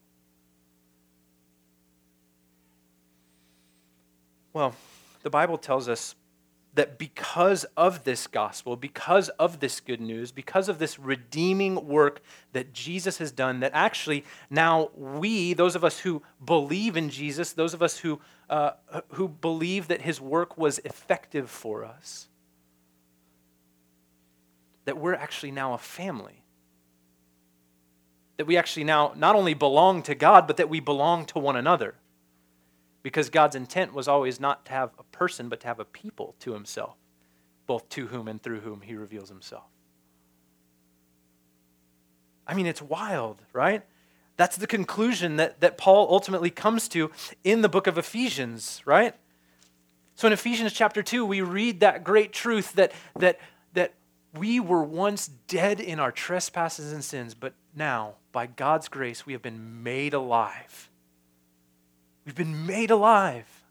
Well, 4.52 4.74
the 5.22 5.30
Bible 5.30 5.58
tells 5.58 5.88
us 5.88 6.14
that 6.76 6.98
because 6.98 7.64
of 7.74 8.04
this 8.04 8.26
gospel, 8.26 8.76
because 8.76 9.30
of 9.30 9.60
this 9.60 9.80
good 9.80 10.00
news, 10.00 10.30
because 10.30 10.68
of 10.68 10.78
this 10.78 10.98
redeeming 10.98 11.88
work 11.88 12.20
that 12.52 12.74
Jesus 12.74 13.16
has 13.16 13.32
done, 13.32 13.60
that 13.60 13.72
actually 13.74 14.24
now 14.50 14.90
we, 14.94 15.54
those 15.54 15.74
of 15.74 15.84
us 15.84 16.00
who 16.00 16.22
believe 16.44 16.96
in 16.96 17.08
Jesus, 17.08 17.52
those 17.52 17.72
of 17.72 17.82
us 17.82 17.98
who, 17.98 18.20
uh, 18.50 18.72
who 19.12 19.26
believe 19.26 19.88
that 19.88 20.02
his 20.02 20.20
work 20.20 20.58
was 20.58 20.78
effective 20.80 21.50
for 21.50 21.82
us, 21.82 22.28
that 24.84 24.98
we're 24.98 25.14
actually 25.14 25.52
now 25.52 25.72
a 25.72 25.78
family. 25.78 26.44
That 28.36 28.46
we 28.46 28.58
actually 28.58 28.84
now 28.84 29.14
not 29.16 29.34
only 29.34 29.54
belong 29.54 30.02
to 30.02 30.14
God, 30.14 30.46
but 30.46 30.58
that 30.58 30.68
we 30.68 30.80
belong 30.80 31.24
to 31.26 31.38
one 31.38 31.56
another. 31.56 31.94
Because 33.06 33.30
God's 33.30 33.54
intent 33.54 33.94
was 33.94 34.08
always 34.08 34.40
not 34.40 34.64
to 34.64 34.72
have 34.72 34.90
a 34.98 35.04
person, 35.04 35.48
but 35.48 35.60
to 35.60 35.68
have 35.68 35.78
a 35.78 35.84
people 35.84 36.34
to 36.40 36.54
himself, 36.54 36.96
both 37.64 37.88
to 37.90 38.08
whom 38.08 38.26
and 38.26 38.42
through 38.42 38.62
whom 38.62 38.80
he 38.80 38.96
reveals 38.96 39.28
himself. 39.28 39.62
I 42.48 42.54
mean, 42.54 42.66
it's 42.66 42.82
wild, 42.82 43.42
right? 43.52 43.84
That's 44.36 44.56
the 44.56 44.66
conclusion 44.66 45.36
that, 45.36 45.60
that 45.60 45.78
Paul 45.78 46.08
ultimately 46.10 46.50
comes 46.50 46.88
to 46.88 47.12
in 47.44 47.60
the 47.60 47.68
book 47.68 47.86
of 47.86 47.96
Ephesians, 47.96 48.82
right? 48.84 49.14
So 50.16 50.26
in 50.26 50.32
Ephesians 50.32 50.72
chapter 50.72 51.00
2, 51.00 51.24
we 51.24 51.42
read 51.42 51.78
that 51.78 52.02
great 52.02 52.32
truth 52.32 52.72
that, 52.72 52.90
that, 53.20 53.38
that 53.74 53.94
we 54.34 54.58
were 54.58 54.82
once 54.82 55.28
dead 55.46 55.78
in 55.78 56.00
our 56.00 56.10
trespasses 56.10 56.90
and 56.90 57.04
sins, 57.04 57.34
but 57.34 57.54
now, 57.72 58.14
by 58.32 58.46
God's 58.46 58.88
grace, 58.88 59.24
we 59.24 59.32
have 59.32 59.42
been 59.42 59.84
made 59.84 60.12
alive 60.12 60.90
We've 62.26 62.34
been 62.34 62.66
made 62.66 62.90
alive. 62.90 63.62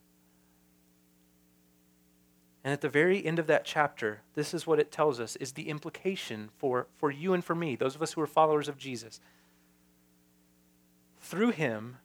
And 2.63 2.73
at 2.73 2.81
the 2.81 2.89
very 2.89 3.23
end 3.23 3.37
of 3.37 3.45
that 3.47 3.65
chapter, 3.65 4.21
this 4.33 4.53
is 4.53 4.65
what 4.65 4.79
it 4.79 4.91
tells 4.91 5.19
us 5.19 5.35
is 5.35 5.51
the 5.51 5.69
implication 5.69 6.49
for, 6.57 6.87
for 6.95 7.11
you 7.11 7.33
and 7.33 7.43
for 7.43 7.53
me, 7.53 7.75
those 7.75 7.93
of 7.93 8.01
us 8.01 8.13
who 8.13 8.21
are 8.21 8.27
followers 8.27 8.67
of 8.67 8.77
Jesus. 8.77 9.19
Through 11.19 11.51
him, 11.51 11.97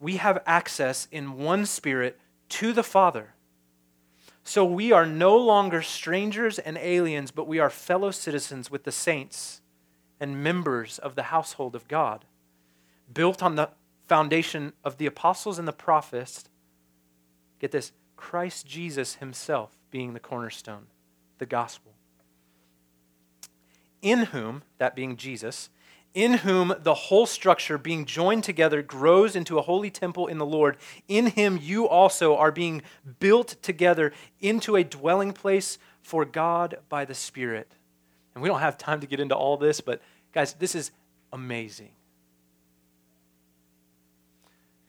we 0.00 0.16
have 0.16 0.42
access 0.46 1.06
in 1.12 1.34
one 1.34 1.66
spirit 1.66 2.18
to 2.48 2.72
the 2.72 2.82
Father. 2.82 3.34
So 4.42 4.64
we 4.64 4.90
are 4.90 5.06
no 5.06 5.36
longer 5.36 5.82
strangers 5.82 6.58
and 6.58 6.76
aliens, 6.78 7.30
but 7.30 7.46
we 7.46 7.60
are 7.60 7.70
fellow 7.70 8.10
citizens 8.10 8.70
with 8.70 8.82
the 8.82 8.90
saints 8.90 9.60
and 10.18 10.42
members 10.42 10.98
of 10.98 11.14
the 11.14 11.24
household 11.24 11.76
of 11.76 11.86
God, 11.86 12.24
built 13.12 13.42
on 13.42 13.54
the 13.54 13.70
foundation 14.12 14.74
of 14.84 14.98
the 14.98 15.06
apostles 15.06 15.58
and 15.58 15.66
the 15.66 15.72
prophets, 15.72 16.44
get 17.58 17.70
this, 17.70 17.92
Christ 18.14 18.66
Jesus 18.66 19.14
himself 19.14 19.78
being 19.90 20.12
the 20.12 20.20
cornerstone, 20.20 20.88
the 21.38 21.46
gospel. 21.46 21.94
In 24.02 24.26
whom, 24.26 24.64
that 24.76 24.94
being 24.94 25.16
Jesus, 25.16 25.70
in 26.12 26.34
whom 26.34 26.74
the 26.78 26.92
whole 26.92 27.24
structure 27.24 27.78
being 27.78 28.04
joined 28.04 28.44
together 28.44 28.82
grows 28.82 29.34
into 29.34 29.58
a 29.58 29.62
holy 29.62 29.90
temple 29.90 30.26
in 30.26 30.36
the 30.36 30.44
Lord. 30.44 30.76
In 31.08 31.28
him 31.28 31.58
you 31.58 31.88
also 31.88 32.36
are 32.36 32.52
being 32.52 32.82
built 33.18 33.56
together 33.62 34.12
into 34.42 34.76
a 34.76 34.84
dwelling 34.84 35.32
place 35.32 35.78
for 36.02 36.26
God 36.26 36.76
by 36.90 37.06
the 37.06 37.14
Spirit. 37.14 37.72
And 38.34 38.42
we 38.42 38.50
don't 38.50 38.60
have 38.60 38.76
time 38.76 39.00
to 39.00 39.06
get 39.06 39.20
into 39.20 39.34
all 39.34 39.56
this, 39.56 39.80
but 39.80 40.02
guys, 40.34 40.52
this 40.52 40.74
is 40.74 40.90
amazing. 41.32 41.92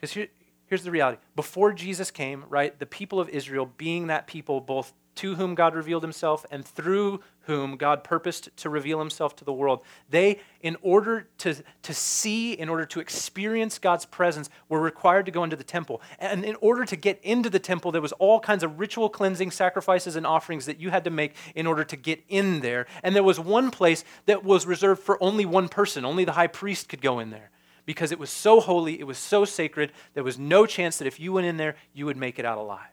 Because 0.03 0.15
here, 0.15 0.27
here's 0.65 0.83
the 0.83 0.91
reality. 0.91 1.17
Before 1.33 1.71
Jesus 1.71 2.11
came, 2.11 2.43
right, 2.49 2.77
the 2.77 2.85
people 2.85 3.21
of 3.21 3.29
Israel, 3.29 3.71
being 3.77 4.07
that 4.07 4.27
people 4.27 4.59
both 4.59 4.91
to 5.15 5.35
whom 5.35 5.55
God 5.55 5.73
revealed 5.73 6.03
himself 6.03 6.45
and 6.51 6.65
through 6.65 7.21
whom 7.43 7.77
God 7.77 8.03
purposed 8.03 8.49
to 8.57 8.69
reveal 8.69 8.99
himself 8.99 9.33
to 9.37 9.45
the 9.45 9.53
world. 9.53 9.79
They, 10.09 10.41
in 10.59 10.75
order 10.81 11.29
to, 11.37 11.55
to 11.83 11.93
see, 11.93 12.51
in 12.51 12.67
order 12.67 12.83
to 12.87 12.99
experience 12.99 13.79
God's 13.79 14.03
presence, 14.03 14.49
were 14.67 14.81
required 14.81 15.25
to 15.27 15.31
go 15.31 15.45
into 15.45 15.55
the 15.55 15.63
temple. 15.63 16.01
And 16.19 16.43
in 16.43 16.57
order 16.59 16.83
to 16.83 16.97
get 16.97 17.21
into 17.23 17.49
the 17.49 17.57
temple, 17.57 17.93
there 17.93 18.01
was 18.01 18.11
all 18.11 18.41
kinds 18.41 18.63
of 18.63 18.81
ritual 18.81 19.07
cleansing, 19.07 19.51
sacrifices, 19.51 20.17
and 20.17 20.27
offerings 20.27 20.65
that 20.65 20.81
you 20.81 20.89
had 20.89 21.05
to 21.05 21.11
make 21.11 21.33
in 21.55 21.65
order 21.65 21.85
to 21.85 21.95
get 21.95 22.21
in 22.27 22.59
there. 22.59 22.87
And 23.03 23.15
there 23.15 23.23
was 23.23 23.39
one 23.39 23.71
place 23.71 24.03
that 24.25 24.43
was 24.43 24.67
reserved 24.67 25.01
for 25.01 25.23
only 25.23 25.45
one 25.45 25.69
person, 25.69 26.03
only 26.03 26.25
the 26.25 26.33
high 26.33 26.47
priest 26.47 26.89
could 26.89 27.01
go 27.01 27.19
in 27.19 27.29
there. 27.29 27.51
Because 27.85 28.11
it 28.11 28.19
was 28.19 28.29
so 28.29 28.59
holy, 28.59 28.99
it 28.99 29.05
was 29.05 29.17
so 29.17 29.45
sacred, 29.45 29.91
there 30.13 30.23
was 30.23 30.39
no 30.39 30.65
chance 30.65 30.97
that 30.97 31.07
if 31.07 31.19
you 31.19 31.33
went 31.33 31.47
in 31.47 31.57
there, 31.57 31.75
you 31.93 32.05
would 32.05 32.17
make 32.17 32.39
it 32.39 32.45
out 32.45 32.57
alive. 32.57 32.87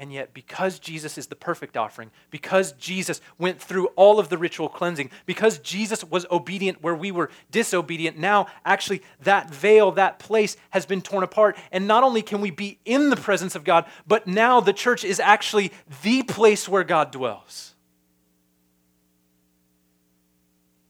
And 0.00 0.12
yet, 0.12 0.32
because 0.32 0.78
Jesus 0.78 1.18
is 1.18 1.26
the 1.26 1.34
perfect 1.34 1.76
offering, 1.76 2.12
because 2.30 2.70
Jesus 2.72 3.20
went 3.36 3.60
through 3.60 3.88
all 3.96 4.20
of 4.20 4.28
the 4.28 4.38
ritual 4.38 4.68
cleansing, 4.68 5.10
because 5.26 5.58
Jesus 5.58 6.04
was 6.04 6.24
obedient 6.30 6.80
where 6.84 6.94
we 6.94 7.10
were 7.10 7.30
disobedient, 7.50 8.16
now 8.16 8.46
actually 8.64 9.02
that 9.22 9.50
veil, 9.50 9.90
that 9.92 10.20
place 10.20 10.56
has 10.70 10.86
been 10.86 11.02
torn 11.02 11.24
apart. 11.24 11.56
And 11.72 11.88
not 11.88 12.04
only 12.04 12.22
can 12.22 12.40
we 12.40 12.52
be 12.52 12.78
in 12.84 13.10
the 13.10 13.16
presence 13.16 13.56
of 13.56 13.64
God, 13.64 13.86
but 14.06 14.28
now 14.28 14.60
the 14.60 14.72
church 14.72 15.04
is 15.04 15.18
actually 15.18 15.72
the 16.02 16.22
place 16.22 16.68
where 16.68 16.84
God 16.84 17.10
dwells. 17.10 17.74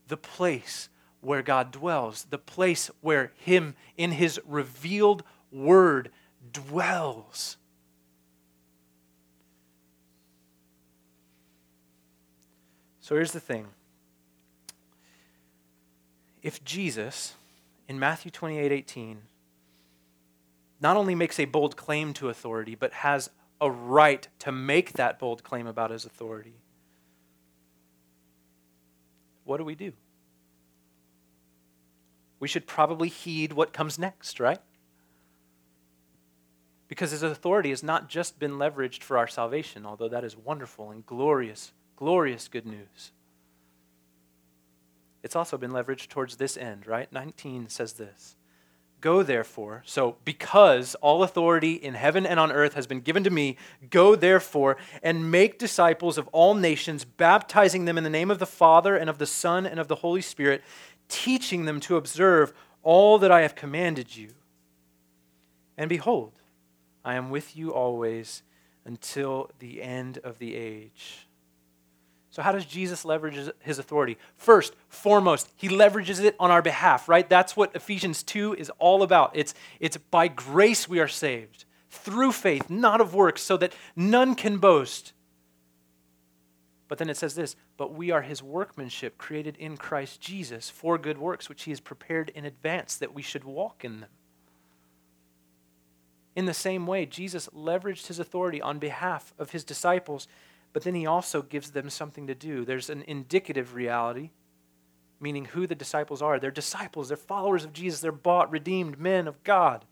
The 0.09 0.19
place 0.19 0.91
where 1.21 1.43
God 1.43 1.71
dwells, 1.71 2.27
the 2.31 2.39
place 2.39 2.91
where 3.01 3.33
Him 3.37 3.75
in 3.97 4.13
His 4.13 4.41
revealed 4.47 5.23
word 5.51 6.11
dwells. 6.53 7.57
So 13.01 13.15
here's 13.15 13.33
the 13.33 13.41
thing. 13.41 13.69
If 16.43 16.63
Jesus, 16.63 17.35
in 17.89 17.99
Matthew 17.99 18.31
28 18.31 18.71
18, 18.71 19.23
not 20.81 20.97
only 20.97 21.15
makes 21.15 21.41
a 21.41 21.47
bold 21.47 21.77
claim 21.77 22.13
to 22.15 22.29
authority, 22.29 22.75
but 22.75 22.93
has 22.93 23.31
a 23.61 23.71
right 23.71 24.29
to 24.41 24.53
make 24.53 24.93
that 24.93 25.19
bold 25.19 25.43
claim 25.43 25.67
about 25.67 25.91
his 25.91 26.05
authority, 26.05 26.55
what 29.45 29.57
do 29.57 29.65
we 29.65 29.75
do? 29.75 29.93
We 32.40 32.49
should 32.49 32.66
probably 32.66 33.09
heed 33.09 33.52
what 33.52 33.73
comes 33.73 33.99
next, 33.99 34.40
right? 34.40 34.61
Because 36.88 37.11
his 37.11 37.23
authority 37.23 37.71
has 37.71 37.83
not 37.83 38.09
just 38.09 38.38
been 38.38 38.52
leveraged 38.52 39.02
for 39.02 39.18
our 39.18 39.28
salvation, 39.28 39.85
although 39.85 40.09
that 40.09 40.25
is 40.25 40.37
wonderful 40.37 40.90
and 40.90 41.04
glorious 41.04 41.73
Glorious 41.99 42.47
good 42.47 42.64
news. 42.64 43.11
It's 45.25 45.35
also 45.35 45.59
been 45.59 45.73
leveraged 45.73 46.07
towards 46.07 46.37
this 46.37 46.57
end, 46.57 46.87
right? 46.87 47.12
19 47.12 47.68
says 47.68 47.95
this 47.95 48.37
Go 49.00 49.25
therefore, 49.25 49.83
so 49.85 50.14
because 50.25 50.95
all 50.97 51.25
authority 51.25 51.73
in 51.73 51.95
heaven 51.95 52.25
and 52.25 52.38
on 52.38 52.52
earth 52.52 52.75
has 52.75 52.87
been 52.87 53.00
given 53.00 53.25
to 53.25 53.30
me, 53.30 53.57
go 53.90 54.14
therefore 54.14 54.76
and 55.02 55.28
make 55.28 55.59
disciples 55.59 56.18
of 56.18 56.28
all 56.28 56.54
nations, 56.54 57.04
baptizing 57.04 57.85
them 57.85 57.99
in 57.99 58.04
the 58.04 58.11
name 58.11 58.30
of 58.30 58.38
the 58.38 58.47
Father 58.47 58.95
and 58.95 59.11
of 59.11 59.18
the 59.18 59.26
Son 59.26 59.66
and 59.66 59.80
of 59.80 59.88
the 59.88 59.97
Holy 59.97 60.23
Spirit, 60.23 60.62
teaching 61.09 61.65
them 61.65 61.81
to 61.81 61.97
observe 61.97 62.53
all 62.83 63.19
that 63.19 63.33
I 63.33 63.43
have 63.43 63.55
commanded 63.55 64.17
you. 64.17 64.31
And 65.77 65.88
behold, 65.88 66.33
I 67.05 67.15
am 67.15 67.31
with 67.31 67.57
you 67.57 67.73
always 67.73 68.43
until 68.85 69.50
the 69.59 69.83
end 69.83 70.19
of 70.19 70.38
the 70.38 70.57
age. 70.57 71.29
So, 72.31 72.43
how 72.43 72.53
does 72.53 72.67
Jesus 72.67 73.05
leverage 73.05 73.50
his 73.61 73.79
authority? 73.79 74.17
First, 74.37 74.75
foremost, 74.88 75.50
he 75.57 75.69
leverages 75.69 76.23
it 76.23 76.37
on 76.38 76.50
our 76.50 76.62
behalf, 76.62 77.09
right? 77.09 77.29
That's 77.29 77.57
what 77.57 77.75
Ephesians 77.75 78.23
2 78.23 78.55
is 78.55 78.71
all 78.79 79.03
about. 79.03 79.33
It's, 79.35 79.55
it's 79.81 79.97
by 79.97 80.29
grace 80.29 80.88
we 80.88 81.00
are 81.00 81.09
saved, 81.09 81.65
through 81.91 82.33
faith, 82.33 82.71
not 82.71 83.00
of 83.00 83.15
works, 83.15 83.43
so 83.43 83.57
that 83.57 83.75
none 83.97 84.35
can 84.35 84.59
boast. 84.59 85.12
But 86.88 86.99
then 86.99 87.11
it 87.11 87.16
says 87.16 87.35
this 87.35 87.54
But 87.76 87.95
we 87.95 88.11
are 88.11 88.23
his 88.23 88.42
workmanship, 88.42 89.18
created 89.18 89.57
in 89.57 89.76
Christ 89.76 90.21
Jesus 90.21 90.71
for 90.71 90.99
good 90.99 91.18
works, 91.18 91.49
which 91.49 91.64
he 91.64 91.71
has 91.71 91.80
prepared 91.80 92.30
in 92.30 92.45
advance 92.45 92.97
that 92.97 93.14
we 93.14 93.23
should 93.23 93.45
walk 93.45 93.85
in 93.85 94.00
them. 94.00 94.11
In 96.35 96.47
the 96.47 96.54
same 96.54 96.87
way, 96.87 97.04
Jesus 97.04 97.49
leveraged 97.54 98.06
his 98.06 98.19
authority 98.19 98.63
on 98.63 98.78
behalf 98.78 99.34
of 99.39 99.50
his 99.50 99.65
disciples 99.65 100.28
but 100.73 100.82
then 100.82 100.95
he 100.95 101.06
also 101.06 101.43
gives 101.43 101.71
them 101.71 101.91
something 101.91 102.26
to 102.26 102.34
do. 102.34 102.65
There's 102.65 102.91
an 102.91 103.04
indicative 103.06 103.75
reality, 103.75 104.30
meaning 105.21 105.47
who 105.47 105.67
the 105.67 105.75
disciples 105.75 106.23
are. 106.23 106.39
They're 106.39 106.50
disciples, 106.50 107.08
they're 107.08 107.17
followers 107.17 107.65
of 107.65 107.73
Jesus, 107.73 108.00
they're 108.00 108.13
bought, 108.13 108.50
redeemed 108.50 108.99
men 108.99 109.26
of 109.26 109.43
God. 109.45 109.84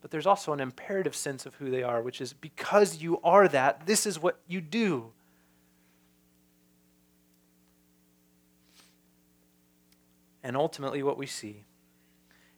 But 0.00 0.10
there's 0.10 0.26
also 0.26 0.52
an 0.52 0.60
imperative 0.60 1.16
sense 1.16 1.46
of 1.46 1.56
who 1.56 1.70
they 1.70 1.82
are, 1.82 2.02
which 2.02 2.20
is 2.20 2.32
because 2.32 2.98
you 2.98 3.18
are 3.24 3.48
that, 3.48 3.86
this 3.86 4.06
is 4.06 4.20
what 4.20 4.40
you 4.46 4.60
do. 4.60 5.12
And 10.48 10.56
ultimately, 10.56 11.02
what 11.02 11.18
we 11.18 11.26
see 11.26 11.66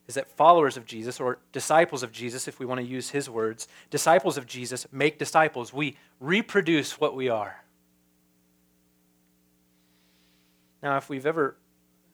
is 0.07 0.15
that 0.15 0.25
followers 0.25 0.77
of 0.77 0.85
Jesus, 0.85 1.19
or 1.19 1.39
disciples 1.51 2.03
of 2.03 2.13
Jesus, 2.13 2.47
if 2.47 2.57
we 2.57 2.65
want 2.65 2.79
to 2.79 2.87
use 2.87 3.09
his 3.09 3.29
words, 3.29 3.67
disciples 3.89 4.37
of 4.37 4.47
Jesus 4.47 4.87
make 4.93 5.19
disciples. 5.19 5.73
We 5.73 5.97
reproduce 6.21 7.01
what 7.01 7.17
we 7.17 7.27
are. 7.27 7.65
Now, 10.81 10.95
if 10.95 11.09
we've 11.09 11.25
ever, 11.25 11.57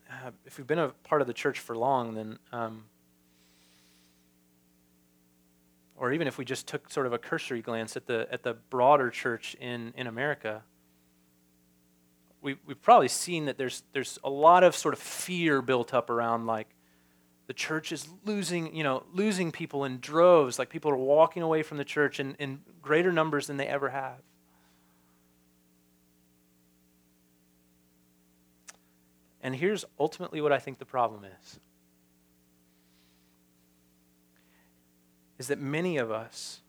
uh, 0.09 0.31
if 0.47 0.57
we've 0.57 0.65
been 0.65 0.79
a 0.79 0.89
part 1.03 1.21
of 1.21 1.27
the 1.27 1.33
church 1.33 1.59
for 1.59 1.77
long, 1.77 2.15
then, 2.15 2.39
um, 2.51 2.85
or 5.95 6.11
even 6.11 6.27
if 6.27 6.39
we 6.39 6.43
just 6.43 6.65
took 6.65 6.91
sort 6.91 7.05
of 7.05 7.13
a 7.13 7.19
cursory 7.19 7.61
glance 7.61 7.95
at 7.95 8.07
the 8.07 8.27
at 8.31 8.41
the 8.41 8.55
broader 8.71 9.11
church 9.11 9.55
in 9.61 9.93
in 9.95 10.07
America, 10.07 10.63
we 12.41 12.58
we've 12.65 12.82
probably 12.82 13.08
seen 13.08 13.45
that 13.45 13.58
there's 13.58 13.84
there's 13.93 14.19
a 14.23 14.30
lot 14.30 14.63
of 14.63 14.76
sort 14.76 14.93
of 14.93 15.00
fear 15.00 15.62
built 15.62 15.93
up 15.93 16.10
around 16.10 16.45
like 16.45 16.67
the 17.47 17.54
church 17.54 17.93
is 17.93 18.08
losing, 18.26 18.76
you 18.76 18.84
know, 18.84 19.04
losing 19.13 19.52
people 19.52 19.86
in 19.86 20.00
droves, 20.00 20.60
like 20.60 20.69
people 20.69 20.91
are 20.91 20.97
walking 20.97 21.41
away 21.41 21.63
from 21.63 21.78
the 21.78 21.86
church 21.86 22.19
in, 22.19 22.36
in 22.36 22.60
greater 22.82 23.12
numbers 23.12 23.47
than 23.47 23.56
they 23.56 23.67
ever 23.67 23.89
have. 23.89 24.19
And 29.41 29.56
here's 29.56 29.86
ultimately 29.97 30.41
what 30.41 30.52
I 30.52 30.60
think 30.60 30.78
the 30.78 30.86
problem 30.86 31.23
is. 31.23 31.60
Is 35.39 35.47
that 35.47 35.60
many 35.60 35.95
of 35.95 36.12
us 36.12 36.60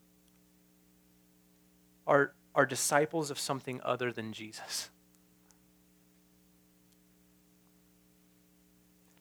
are, 2.06 2.34
are 2.54 2.66
disciples 2.66 3.32
of 3.32 3.38
something 3.38 3.80
other 3.82 4.12
than 4.12 4.32
Jesus. 4.32 4.90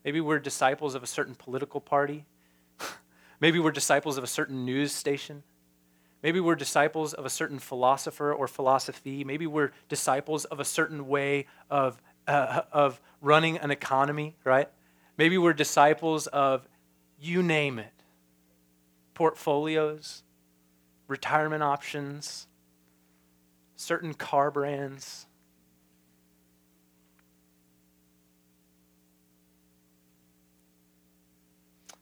Maybe 0.07 0.21
we're 0.21 0.39
disciples 0.39 0.95
of 0.95 1.03
a 1.03 1.05
certain 1.05 1.35
political 1.35 1.81
party. 1.81 2.25
Maybe 3.41 3.59
we're 3.59 3.73
disciples 3.73 4.17
of 4.17 4.23
a 4.23 4.27
certain 4.27 4.63
news 4.63 4.93
station. 4.93 5.43
Maybe 6.23 6.39
we're 6.39 6.55
disciples 6.55 7.13
of 7.13 7.25
a 7.25 7.29
certain 7.29 7.59
philosopher 7.59 8.33
or 8.33 8.47
philosophy. 8.47 9.25
Maybe 9.25 9.47
we're 9.47 9.73
disciples 9.89 10.45
of 10.45 10.61
a 10.61 10.63
certain 10.63 11.09
way 11.09 11.47
of, 11.69 12.01
uh, 12.25 12.61
of 12.71 13.01
running 13.21 13.57
an 13.57 13.69
economy, 13.69 14.37
right? 14.45 14.69
Maybe 15.17 15.37
we're 15.37 15.51
disciples 15.51 16.27
of 16.27 16.69
you 17.19 17.43
name 17.43 17.77
it 17.77 17.91
portfolios, 19.13 20.23
retirement 21.09 21.63
options, 21.63 22.47
certain 23.75 24.13
car 24.13 24.51
brands, 24.51 25.27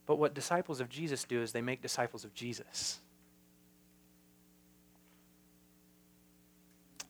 But 0.06 0.18
what 0.18 0.34
disciples 0.34 0.80
of 0.80 0.90
Jesus 0.90 1.24
do 1.24 1.42
is 1.42 1.52
they 1.52 1.62
make 1.62 1.82
disciples 1.82 2.24
of 2.24 2.34
Jesus. 2.34 3.00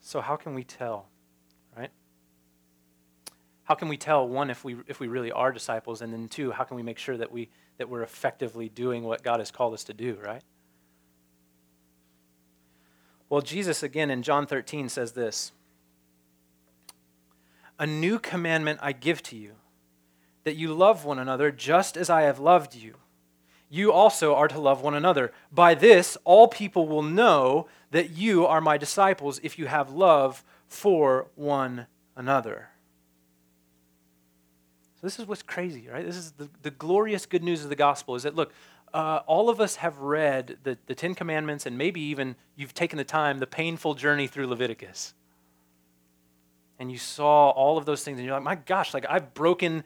So, 0.02 0.22
how 0.22 0.36
can 0.36 0.54
we 0.54 0.64
tell, 0.64 1.08
right? 1.76 1.90
How 3.64 3.74
can 3.74 3.88
we 3.88 3.98
tell, 3.98 4.28
one, 4.28 4.50
if 4.50 4.64
we, 4.64 4.78
if 4.88 5.00
we 5.00 5.08
really 5.08 5.32
are 5.32 5.52
disciples, 5.52 6.02
and 6.02 6.14
then 6.14 6.28
two, 6.28 6.52
how 6.52 6.64
can 6.64 6.78
we 6.78 6.84
make 6.84 7.00
sure 7.00 7.18
that, 7.18 7.32
we, 7.32 7.50
that 7.78 7.90
we're 7.90 8.04
effectively 8.04 8.70
doing 8.70 9.04
what 9.04 9.24
God 9.24 9.40
has 9.40 9.52
called 9.52 9.74
us 9.74 9.84
to 9.86 9.94
do, 9.94 10.18
right? 10.24 10.44
Well, 13.30 13.42
Jesus, 13.42 13.82
again, 13.82 14.12
in 14.12 14.22
John 14.22 14.46
13, 14.46 14.88
says 14.88 15.14
this 15.14 15.52
A 17.80 17.88
new 17.88 18.20
commandment 18.20 18.80
I 18.82 18.92
give 18.92 19.24
to 19.24 19.36
you 19.36 19.56
that 20.46 20.56
you 20.56 20.74
love 20.74 21.04
one 21.04 21.20
another 21.20 21.52
just 21.52 21.98
as 21.98 22.10
I 22.10 22.22
have 22.22 22.40
loved 22.40 22.76
you. 22.76 22.96
you 23.68 23.92
also 23.92 24.36
are 24.36 24.48
to 24.48 24.60
love 24.60 24.82
one 24.82 24.94
another. 24.94 25.34
By 25.52 25.74
this, 25.74 26.18
all 26.24 26.48
people 26.48 26.88
will 26.88 27.02
know 27.02 27.68
that 27.92 28.12
you 28.12 28.46
are 28.46 28.62
my 28.62 28.78
disciples 28.78 29.40
if 29.44 29.58
you 29.60 29.66
have 29.66 29.90
love 29.90 30.46
for 30.68 31.28
one 31.36 31.88
another. 32.16 32.70
So, 34.96 35.08
this 35.08 35.20
is 35.20 35.26
what's 35.26 35.42
crazy, 35.42 35.90
right? 35.90 36.06
This 36.06 36.16
is 36.16 36.32
the, 36.34 36.48
the 36.62 36.72
glorious 36.72 37.26
good 37.26 37.44
news 37.44 37.64
of 37.64 37.70
the 37.70 37.76
gospel 37.76 38.16
is 38.16 38.24
that, 38.24 38.36
look, 38.36 38.54
uh, 38.94 39.22
all 39.26 39.50
of 39.50 39.60
us 39.60 39.78
have 39.78 39.98
read 39.98 40.58
the, 40.64 40.78
the 40.86 40.96
Ten 40.96 41.16
Commandments, 41.16 41.66
and 41.66 41.78
maybe 41.78 42.00
even 42.02 42.36
you've 42.56 42.76
taken 42.76 42.98
the 42.98 43.04
time, 43.04 43.40
the 43.40 43.48
painful 43.48 43.96
journey 43.96 44.28
through 44.28 44.48
Leviticus. 44.48 45.16
And 46.78 46.92
you 46.92 46.98
saw 46.98 47.50
all 47.50 47.78
of 47.78 47.86
those 47.86 48.04
things, 48.04 48.20
and 48.20 48.26
you're 48.26 48.36
like, 48.36 48.44
my 48.44 48.56
gosh, 48.56 48.94
like 48.94 49.06
I've 49.10 49.34
broken 49.34 49.84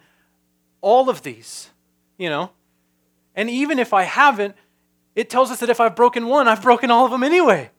all 0.81 1.09
of 1.09 1.21
these, 1.21 1.69
you 2.17 2.29
know? 2.29 2.51
And 3.35 3.49
even 3.49 3.79
if 3.79 3.93
I 3.93 4.03
haven't, 4.03 4.55
it 5.15 5.29
tells 5.29 5.51
us 5.51 5.59
that 5.59 5.69
if 5.69 5.79
I've 5.79 5.95
broken 5.95 6.27
one, 6.27 6.47
I've 6.47 6.61
broken 6.61 6.91
all 6.91 7.05
of 7.05 7.11
them 7.11 7.23
anyway. 7.23 7.71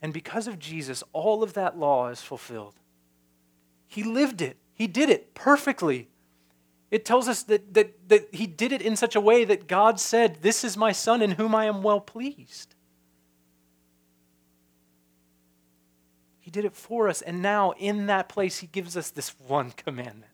And 0.00 0.12
because 0.12 0.46
of 0.46 0.58
Jesus, 0.58 1.02
all 1.12 1.42
of 1.42 1.54
that 1.54 1.76
law 1.76 2.08
is 2.08 2.20
fulfilled. 2.20 2.74
He 3.88 4.04
lived 4.04 4.40
it, 4.40 4.56
He 4.72 4.86
did 4.86 5.10
it 5.10 5.34
perfectly. 5.34 6.08
It 6.88 7.04
tells 7.04 7.26
us 7.26 7.42
that, 7.44 7.74
that, 7.74 8.08
that 8.08 8.28
He 8.32 8.46
did 8.46 8.70
it 8.70 8.80
in 8.80 8.94
such 8.94 9.16
a 9.16 9.20
way 9.20 9.44
that 9.44 9.66
God 9.66 9.98
said, 9.98 10.38
This 10.42 10.62
is 10.62 10.76
my 10.76 10.92
Son 10.92 11.20
in 11.20 11.32
whom 11.32 11.54
I 11.54 11.64
am 11.64 11.82
well 11.82 12.00
pleased. 12.00 12.75
He 16.46 16.52
did 16.52 16.64
it 16.64 16.76
for 16.76 17.08
us, 17.08 17.22
and 17.22 17.42
now 17.42 17.72
in 17.72 18.06
that 18.06 18.28
place, 18.28 18.58
He 18.58 18.68
gives 18.68 18.96
us 18.96 19.10
this 19.10 19.30
one 19.48 19.72
commandment. 19.72 20.30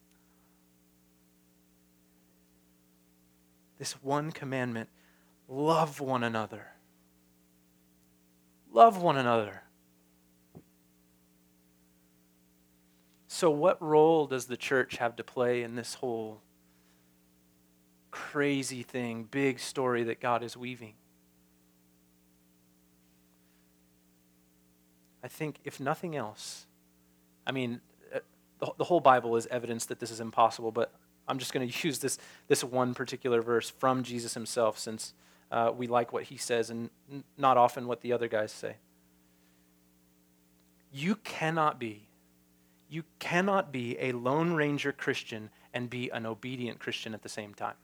This 3.79 3.93
one 4.03 4.31
commandment 4.31 4.91
love 5.49 6.01
one 6.01 6.23
another. 6.23 6.67
Love 8.71 9.01
one 9.01 9.17
another. 9.17 9.63
So, 13.27 13.49
what 13.49 13.81
role 13.81 14.27
does 14.27 14.45
the 14.45 14.59
church 14.59 14.99
have 14.99 15.17
to 15.17 15.25
play 15.25 15.63
in 15.63 15.77
this 15.77 15.95
whole 15.95 16.43
crazy 18.11 18.83
thing, 18.83 19.25
big 19.31 19.59
story 19.61 20.03
that 20.03 20.21
God 20.21 20.43
is 20.43 20.59
weaving? 20.59 20.93
Think, 25.33 25.57
if 25.65 25.81
nothing 25.81 26.15
else, 26.15 26.67
I 27.47 27.53
mean, 27.53 27.81
uh, 28.15 28.21
the, 28.61 28.73
the 28.79 28.85
whole 28.85 29.01
Bible 29.01 29.37
is 29.37 29.47
evidence 29.47 29.87
that 29.87 29.99
this 29.99 30.11
is 30.11 30.21
impossible, 30.21 30.71
but 30.71 30.93
I'm 31.27 31.39
just 31.39 31.53
going 31.53 31.69
to 31.69 31.87
use 31.87 31.99
this, 31.99 32.19
this 32.49 32.63
one 32.63 32.95
particular 32.95 33.43
verse 33.43 33.71
from 33.71 34.03
Jesus 34.03 34.35
himself 34.35 34.79
since 34.79 35.15
uh, 35.51 35.73
we 35.77 35.87
like 35.87 36.13
what 36.13 36.25
he 36.25 36.37
says 36.37 36.71
and 36.71 36.91
n- 37.11 37.25
not 37.37 37.57
often 37.57 37.87
what 37.87 38.01
the 38.01 38.13
other 38.13 38.29
guys 38.29 38.53
say. 38.53 38.77
You 40.93 41.17
cannot 41.17 41.79
be, 41.79 42.09
you 42.89 43.05
cannot 43.19 43.73
be 43.73 43.99
a 43.99 44.13
Lone 44.13 44.53
Ranger 44.53 44.93
Christian 44.93 45.51
and 45.73 45.89
be 45.89 46.11
an 46.11 46.27
obedient 46.27 46.79
Christian 46.79 47.15
at 47.15 47.23
the 47.23 47.29
same 47.29 47.55
time. 47.55 47.75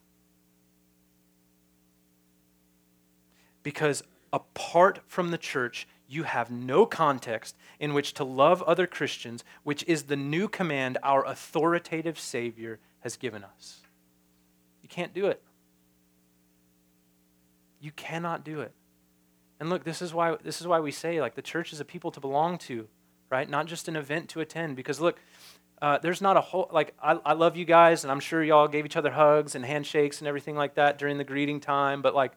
Because 3.62 4.02
apart 4.32 5.00
from 5.06 5.30
the 5.30 5.38
church, 5.38 5.86
you 6.08 6.22
have 6.22 6.50
no 6.50 6.86
context 6.86 7.54
in 7.78 7.92
which 7.92 8.14
to 8.14 8.24
love 8.24 8.62
other 8.62 8.86
Christians, 8.86 9.44
which 9.62 9.84
is 9.86 10.04
the 10.04 10.16
new 10.16 10.48
command 10.48 10.96
our 11.02 11.24
authoritative 11.24 12.18
Savior 12.18 12.80
has 13.00 13.16
given 13.16 13.44
us. 13.44 13.80
You 14.82 14.88
can't 14.88 15.12
do 15.12 15.26
it. 15.26 15.42
You 17.80 17.92
cannot 17.92 18.42
do 18.42 18.60
it. 18.60 18.72
And 19.60 19.68
look, 19.70 19.84
this 19.84 20.00
is 20.00 20.14
why 20.14 20.36
this 20.42 20.60
is 20.60 20.66
why 20.66 20.80
we 20.80 20.90
say 20.90 21.20
like 21.20 21.34
the 21.34 21.42
church 21.42 21.72
is 21.72 21.80
a 21.80 21.84
people 21.84 22.10
to 22.12 22.20
belong 22.20 22.58
to, 22.58 22.88
right? 23.30 23.48
Not 23.48 23.66
just 23.66 23.88
an 23.88 23.96
event 23.96 24.30
to 24.30 24.40
attend. 24.40 24.76
Because 24.76 25.00
look, 25.00 25.20
uh, 25.82 25.98
there's 25.98 26.20
not 26.20 26.36
a 26.36 26.40
whole 26.40 26.70
like 26.72 26.94
I, 27.02 27.18
I 27.24 27.32
love 27.34 27.56
you 27.56 27.64
guys, 27.64 28.04
and 28.04 28.10
I'm 28.10 28.20
sure 28.20 28.42
y'all 28.42 28.68
gave 28.68 28.86
each 28.86 28.96
other 28.96 29.10
hugs 29.10 29.54
and 29.54 29.64
handshakes 29.64 30.20
and 30.20 30.28
everything 30.28 30.56
like 30.56 30.74
that 30.74 30.98
during 30.98 31.18
the 31.18 31.24
greeting 31.24 31.60
time. 31.60 32.02
But 32.02 32.14
like, 32.14 32.32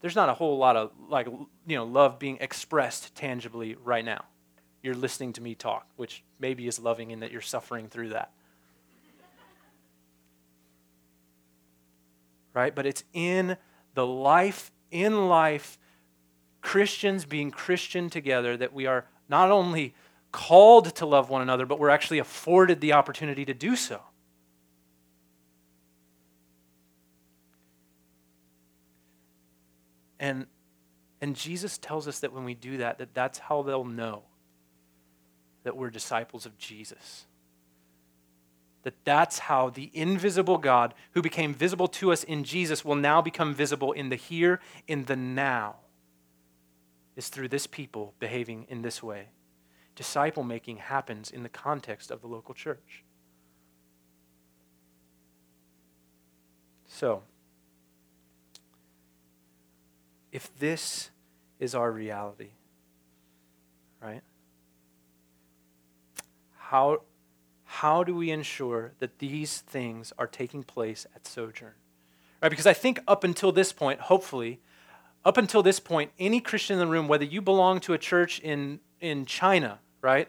there's 0.00 0.16
not 0.16 0.28
a 0.28 0.34
whole 0.34 0.58
lot 0.58 0.76
of 0.76 0.92
like 1.08 1.26
you 1.26 1.76
know 1.76 1.84
love 1.84 2.18
being 2.18 2.38
expressed 2.40 3.14
tangibly 3.14 3.76
right 3.82 4.04
now. 4.04 4.24
You're 4.82 4.94
listening 4.94 5.32
to 5.34 5.40
me 5.40 5.54
talk, 5.54 5.86
which 5.96 6.22
maybe 6.38 6.68
is 6.68 6.78
loving 6.78 7.10
in 7.10 7.20
that 7.20 7.32
you're 7.32 7.40
suffering 7.40 7.88
through 7.88 8.10
that. 8.10 8.30
right? 12.56 12.74
But 12.74 12.86
it's 12.86 13.04
in 13.12 13.58
the 13.94 14.06
life, 14.06 14.72
in 14.90 15.28
life, 15.28 15.78
Christians 16.62 17.26
being 17.26 17.50
Christian 17.50 18.08
together 18.08 18.56
that 18.56 18.72
we 18.72 18.86
are 18.86 19.04
not 19.28 19.50
only 19.50 19.94
called 20.32 20.94
to 20.96 21.06
love 21.06 21.28
one 21.28 21.42
another, 21.42 21.66
but 21.66 21.78
we're 21.78 21.90
actually 21.90 22.18
afforded 22.18 22.80
the 22.80 22.94
opportunity 22.94 23.44
to 23.44 23.54
do 23.54 23.76
so. 23.76 24.00
And, 30.18 30.46
and 31.20 31.36
Jesus 31.36 31.78
tells 31.78 32.08
us 32.08 32.20
that 32.20 32.32
when 32.32 32.44
we 32.44 32.54
do 32.54 32.78
that, 32.78 32.98
that 32.98 33.14
that's 33.14 33.38
how 33.38 33.62
they'll 33.62 33.84
know 33.84 34.22
that 35.64 35.76
we're 35.76 35.90
disciples 35.90 36.46
of 36.46 36.56
Jesus 36.58 37.26
that 38.86 39.04
that's 39.04 39.40
how 39.40 39.68
the 39.68 39.90
invisible 39.94 40.58
God 40.58 40.94
who 41.10 41.20
became 41.20 41.52
visible 41.52 41.88
to 41.88 42.12
us 42.12 42.22
in 42.22 42.44
Jesus 42.44 42.84
will 42.84 42.94
now 42.94 43.20
become 43.20 43.52
visible 43.52 43.90
in 43.90 44.10
the 44.10 44.14
here, 44.14 44.60
in 44.86 45.06
the 45.06 45.16
now, 45.16 45.74
is 47.16 47.28
through 47.28 47.48
this 47.48 47.66
people 47.66 48.14
behaving 48.20 48.64
in 48.68 48.82
this 48.82 49.02
way. 49.02 49.30
Disciple 49.96 50.44
making 50.44 50.76
happens 50.76 51.32
in 51.32 51.42
the 51.42 51.48
context 51.48 52.12
of 52.12 52.20
the 52.20 52.28
local 52.28 52.54
church. 52.54 53.02
So, 56.86 57.24
if 60.36 60.54
this 60.58 61.08
is 61.58 61.74
our 61.74 61.90
reality, 61.90 62.50
right? 64.02 64.20
How 66.58 67.00
how 67.64 68.04
do 68.04 68.14
we 68.14 68.30
ensure 68.30 68.92
that 68.98 69.18
these 69.18 69.60
things 69.62 70.12
are 70.18 70.26
taking 70.26 70.62
place 70.62 71.06
at 71.16 71.26
Sojourn? 71.26 71.72
Right? 72.42 72.50
Because 72.50 72.66
I 72.66 72.74
think 72.74 73.00
up 73.08 73.24
until 73.24 73.50
this 73.50 73.72
point, 73.72 74.00
hopefully, 74.00 74.60
up 75.24 75.38
until 75.38 75.62
this 75.62 75.80
point, 75.80 76.10
any 76.18 76.40
Christian 76.40 76.74
in 76.74 76.80
the 76.80 76.92
room, 76.92 77.08
whether 77.08 77.24
you 77.24 77.40
belong 77.40 77.80
to 77.80 77.94
a 77.94 77.98
church 77.98 78.38
in, 78.40 78.80
in 79.00 79.24
China, 79.24 79.78
right, 80.02 80.28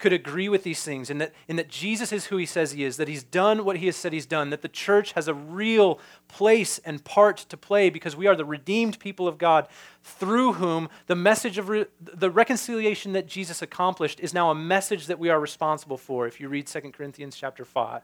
could 0.00 0.12
agree 0.12 0.48
with 0.48 0.64
these 0.64 0.82
things 0.82 1.10
and 1.10 1.20
that, 1.20 1.32
and 1.48 1.58
that 1.58 1.68
Jesus 1.68 2.12
is 2.12 2.26
who 2.26 2.38
he 2.38 2.46
says 2.46 2.72
he 2.72 2.82
is, 2.82 2.96
that 2.96 3.06
he's 3.06 3.22
done 3.22 3.64
what 3.64 3.76
he 3.76 3.86
has 3.86 3.96
said 3.96 4.12
he's 4.12 4.26
done, 4.26 4.50
that 4.50 4.62
the 4.62 4.68
church 4.68 5.12
has 5.12 5.28
a 5.28 5.34
real 5.34 6.00
place 6.26 6.78
and 6.78 7.04
part 7.04 7.36
to 7.36 7.56
play 7.56 7.90
because 7.90 8.16
we 8.16 8.26
are 8.26 8.34
the 8.34 8.44
redeemed 8.44 8.98
people 8.98 9.28
of 9.28 9.38
God 9.38 9.68
through 10.02 10.54
whom 10.54 10.88
the 11.06 11.14
message 11.14 11.58
of 11.58 11.68
re- 11.68 11.86
the 12.00 12.30
reconciliation 12.30 13.12
that 13.12 13.28
Jesus 13.28 13.62
accomplished 13.62 14.18
is 14.20 14.34
now 14.34 14.50
a 14.50 14.54
message 14.54 15.06
that 15.06 15.18
we 15.18 15.28
are 15.28 15.38
responsible 15.38 15.98
for 15.98 16.26
if 16.26 16.40
you 16.40 16.48
read 16.48 16.66
2 16.66 16.80
Corinthians 16.92 17.36
chapter 17.36 17.64
5. 17.64 18.02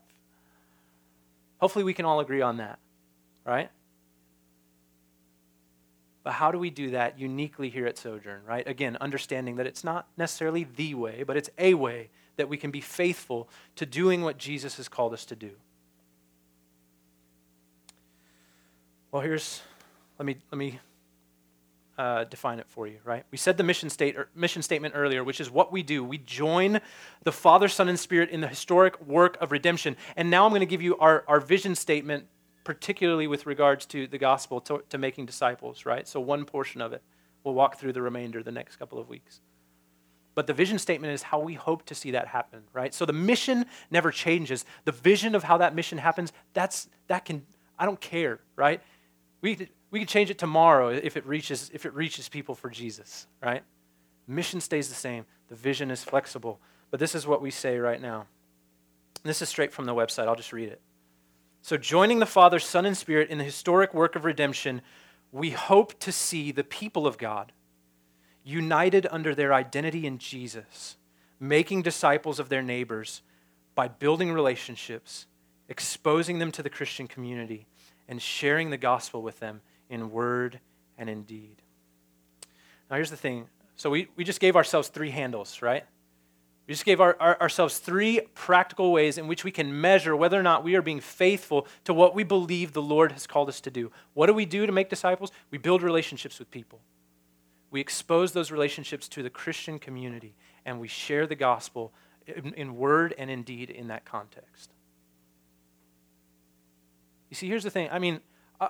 Hopefully 1.59 1.85
we 1.85 1.95
can 1.95 2.05
all 2.05 2.21
agree 2.21 2.43
on 2.43 2.59
that, 2.59 2.79
right? 3.45 3.71
But 6.27 6.33
how 6.33 6.51
do 6.51 6.59
we 6.59 6.71
do 6.71 6.91
that 6.91 7.21
uniquely 7.21 7.71
here 7.71 7.87
at 7.87 7.97
Sojourn, 7.97 8.41
right? 8.45 8.67
Again, 8.67 8.97
understanding 9.01 9.55
that 9.57 9.67
it's 9.69 9.85
not 9.85 10.09
necessarily 10.17 10.65
the 10.65 10.93
way, 10.95 11.23
but 11.23 11.37
it's 11.37 11.51
a 11.57 11.75
way 11.75 12.09
that 12.35 12.49
we 12.49 12.57
can 12.57 12.73
be 12.73 12.81
faithful 12.81 13.49
to 13.77 13.87
doing 13.87 14.23
what 14.23 14.37
Jesus 14.37 14.77
has 14.79 14.89
called 14.89 15.13
us 15.13 15.25
to 15.27 15.37
do. 15.37 15.53
Well, 19.13 19.23
here's, 19.23 19.63
let 20.19 20.27
me, 20.27 20.39
let 20.51 20.59
me 20.59 20.81
uh, 21.97 22.25
define 22.25 22.59
it 22.59 22.67
for 22.71 22.89
you, 22.89 22.99
right? 23.05 23.23
We 23.31 23.39
said 23.39 23.57
the 23.57 23.63
mission, 23.63 23.89
state, 23.89 24.17
er, 24.17 24.29
mission 24.35 24.63
statement 24.63 24.95
earlier, 24.97 25.23
which 25.23 25.41
is 25.41 25.49
what 25.49 25.71
we 25.71 25.85
do. 25.85 26.03
We 26.03 26.19
join 26.19 26.81
the 27.23 27.31
Father, 27.31 27.69
Son, 27.69 27.89
and 27.89 28.01
Spirit 28.01 28.31
in 28.31 28.41
the 28.41 28.49
historic 28.49 29.01
work 29.07 29.41
of 29.41 29.53
redemption. 29.53 29.97
And 30.17 30.29
now 30.29 30.45
I'm 30.45 30.51
going 30.51 30.59
to 30.59 30.67
give 30.67 30.83
you 30.83 30.99
our, 30.99 31.23
our 31.29 31.39
vision 31.39 31.77
statement 31.77 32.27
particularly 32.67 33.29
with 33.29 33.47
regards 33.47 33.87
to 33.87 34.09
the 34.09 34.19
gospel, 34.19 34.61
to, 34.61 34.83
to 34.89 34.99
making 34.99 35.25
disciples, 35.25 35.87
right? 35.87 36.07
So, 36.07 36.21
one 36.21 36.45
portion 36.45 36.83
of 36.83 36.93
it. 36.93 37.03
We'll 37.45 37.55
walk 37.55 37.79
through 37.79 37.93
the 37.93 38.03
remainder 38.03 38.43
the 38.43 38.51
next 38.51 38.75
couple 38.75 38.99
of 38.99 39.09
weeks. 39.09 39.41
But 40.35 40.49
the 40.49 40.53
vision 40.53 40.81
statement 40.81 41.13
is 41.15 41.23
how 41.23 41.39
we 41.39 41.55
hope 41.55 41.87
to 41.87 41.95
see 41.95 42.11
that 42.11 42.27
happen, 42.27 42.65
right? 42.73 42.93
So 42.93 43.07
the 43.07 43.13
mission 43.13 43.67
never 43.89 44.11
changes. 44.11 44.65
The 44.85 44.91
vision 44.91 45.37
of 45.37 45.45
how 45.45 45.57
that 45.59 45.73
mission 45.73 45.97
happens, 45.97 46.33
that's 46.55 46.89
that 47.07 47.25
can 47.25 47.47
I 47.79 47.87
don't 47.87 48.01
care, 48.01 48.41
right? 48.57 48.83
We 49.43 49.69
we 49.93 50.01
can 50.01 50.09
change 50.09 50.29
it 50.29 50.39
tomorrow 50.39 50.89
if 50.89 51.17
it 51.17 51.25
reaches 51.25 51.71
if 51.73 51.87
it 51.87 51.95
reaches 51.95 52.29
people 52.29 52.57
for 52.57 52.69
Jesus, 52.69 53.29
right? 53.41 53.63
Mission 54.27 54.61
stays 54.61 54.89
the 54.89 54.95
same. 54.97 55.25
The 55.49 55.55
vision 55.55 55.91
is 55.91 56.03
flexible. 56.03 56.61
But 56.91 56.99
this 56.99 57.15
is 57.15 57.27
what 57.27 57.41
we 57.41 57.53
say 57.53 57.79
right 57.79 58.03
now. 58.03 58.27
This 59.23 59.41
is 59.41 59.49
straight 59.49 59.73
from 59.73 59.87
the 59.87 59.95
website. 59.95 60.27
I'll 60.27 60.35
just 60.35 60.53
read 60.53 60.69
it. 60.69 60.81
So, 61.67 61.77
joining 61.77 62.21
the 62.21 62.27
Father, 62.27 62.61
Son, 62.61 62.87
and 62.87 62.97
Spirit 62.97 63.29
in 63.29 63.39
the 63.39 63.45
historic 63.45 63.93
work 63.93 64.15
of 64.15 64.25
redemption, 64.25 64.83
we 65.33 65.51
hope 65.51 65.99
to 65.99 66.13
see 66.13 66.53
the 66.53 66.63
people 66.63 67.09
of 67.09 67.19
God 67.19 67.51
united 68.45 69.05
under 69.11 69.35
their 69.35 69.53
identity 69.53 70.07
in 70.07 70.19
Jesus, 70.19 70.97
making 71.41 71.83
disciples 71.83 72.39
of 72.39 72.51
their 72.51 72.63
neighbors 72.63 73.21
by 73.75 73.89
building 73.89 74.31
relationships, 74.31 75.27
exposing 75.69 76.39
them 76.39 76.53
to 76.53 76.63
the 76.63 76.71
Christian 76.71 77.09
community, 77.09 77.67
and 78.07 78.23
sharing 78.23 78.71
the 78.71 78.77
gospel 78.77 79.21
with 79.21 79.41
them 79.41 79.61
in 79.91 80.13
word 80.13 80.61
and 80.97 81.11
in 81.11 81.25
deed. 81.25 81.63
Now, 82.89 82.95
here's 82.95 83.11
the 83.11 83.17
thing. 83.17 83.49
So, 83.75 83.91
we, 83.91 84.07
we 84.15 84.23
just 84.23 84.39
gave 84.39 84.55
ourselves 84.55 84.87
three 84.87 85.11
handles, 85.11 85.61
right? 85.63 85.85
We 86.67 86.75
just 86.75 86.85
gave 86.85 87.01
our, 87.01 87.17
our, 87.21 87.41
ourselves 87.41 87.79
three 87.79 88.21
practical 88.35 88.91
ways 88.91 89.19
in 89.19 89.29
which 89.29 89.45
we 89.45 89.53
can 89.53 89.81
measure 89.81 90.17
whether 90.17 90.39
or 90.39 90.43
not 90.43 90.65
we 90.65 90.75
are 90.75 90.83
being 90.83 91.01
faithful 91.01 91.67
to 91.85 91.95
what 91.95 92.15
we 92.15 92.25
believe 92.25 92.73
the 92.73 92.83
Lord 92.83 93.13
has 93.13 93.27
called 93.27 93.49
us 93.49 93.61
to 93.63 93.71
do. 93.71 93.93
What 94.15 94.27
do 94.27 94.35
we 94.35 94.47
do 94.47 94.67
to 94.67 94.73
make 94.73 94.89
disciples? 94.89 95.31
We 95.51 95.59
build 95.59 95.83
relationships 95.83 96.39
with 96.41 96.51
people. 96.51 96.81
We 97.71 97.81
expose 97.81 98.33
those 98.33 98.51
relationships 98.51 99.07
to 99.09 99.23
the 99.23 99.31
Christian 99.31 99.79
community, 99.79 100.35
and 100.65 100.81
we 100.81 100.89
share 100.89 101.27
the 101.27 101.37
gospel 101.37 101.93
in, 102.27 102.53
in 102.55 102.77
word 102.77 103.15
and 103.17 103.31
in 103.31 103.43
deed 103.43 103.71
in 103.71 103.89
that 103.89 104.05
context. 104.05 104.71
You 107.31 107.37
see, 107.37 107.49
here's 107.49 107.65
the 107.65 107.71
thing. 107.71 107.89
I 107.93 107.99
mean, 107.99 108.21
uh, 108.61 108.69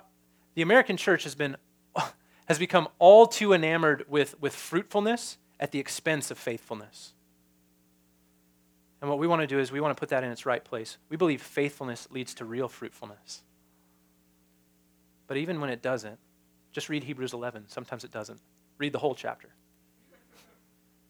the 0.54 0.62
American 0.62 0.96
church 0.96 1.24
has 1.24 1.34
been 1.34 1.56
has 2.46 2.58
become 2.58 2.88
all 2.98 3.26
too 3.26 3.52
enamored 3.52 4.04
with, 4.08 4.40
with 4.40 4.54
fruitfulness 4.54 5.38
at 5.58 5.72
the 5.72 5.78
expense 5.78 6.30
of 6.30 6.38
faithfulness. 6.38 7.12
And 9.00 9.10
what 9.10 9.18
we 9.18 9.26
want 9.26 9.42
to 9.42 9.46
do 9.46 9.58
is 9.58 9.70
we 9.70 9.80
want 9.80 9.96
to 9.96 10.00
put 10.00 10.08
that 10.08 10.24
in 10.24 10.30
its 10.30 10.46
right 10.46 10.64
place. 10.64 10.96
We 11.08 11.16
believe 11.16 11.42
faithfulness 11.42 12.08
leads 12.10 12.34
to 12.34 12.44
real 12.44 12.68
fruitfulness. 12.68 13.42
But 15.26 15.36
even 15.36 15.60
when 15.60 15.70
it 15.70 15.82
doesn't, 15.82 16.18
just 16.72 16.88
read 16.88 17.04
Hebrews 17.04 17.32
11. 17.32 17.64
Sometimes 17.68 18.04
it 18.04 18.10
doesn't. 18.10 18.40
Read 18.78 18.92
the 18.92 18.98
whole 18.98 19.14
chapter. 19.14 19.48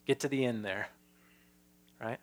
Get 0.04 0.20
to 0.20 0.28
the 0.28 0.44
end 0.44 0.64
there. 0.64 0.88
Right? 2.00 2.18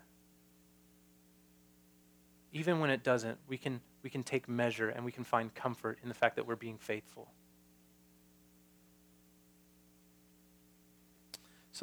Even 2.52 2.80
when 2.80 2.90
it 2.90 3.04
doesn't, 3.04 3.38
we 3.48 3.58
can, 3.58 3.82
we 4.04 4.10
can 4.10 4.24
take 4.24 4.48
measure 4.48 4.90
and 4.90 5.04
we 5.04 5.12
can 5.12 5.24
find 5.24 5.54
comfort 5.54 5.98
in 6.04 6.10
the 6.10 6.16
fact 6.16 6.36
that 6.36 6.46
we're 6.46 6.56
being 6.56 6.78
faithful. 6.78 7.30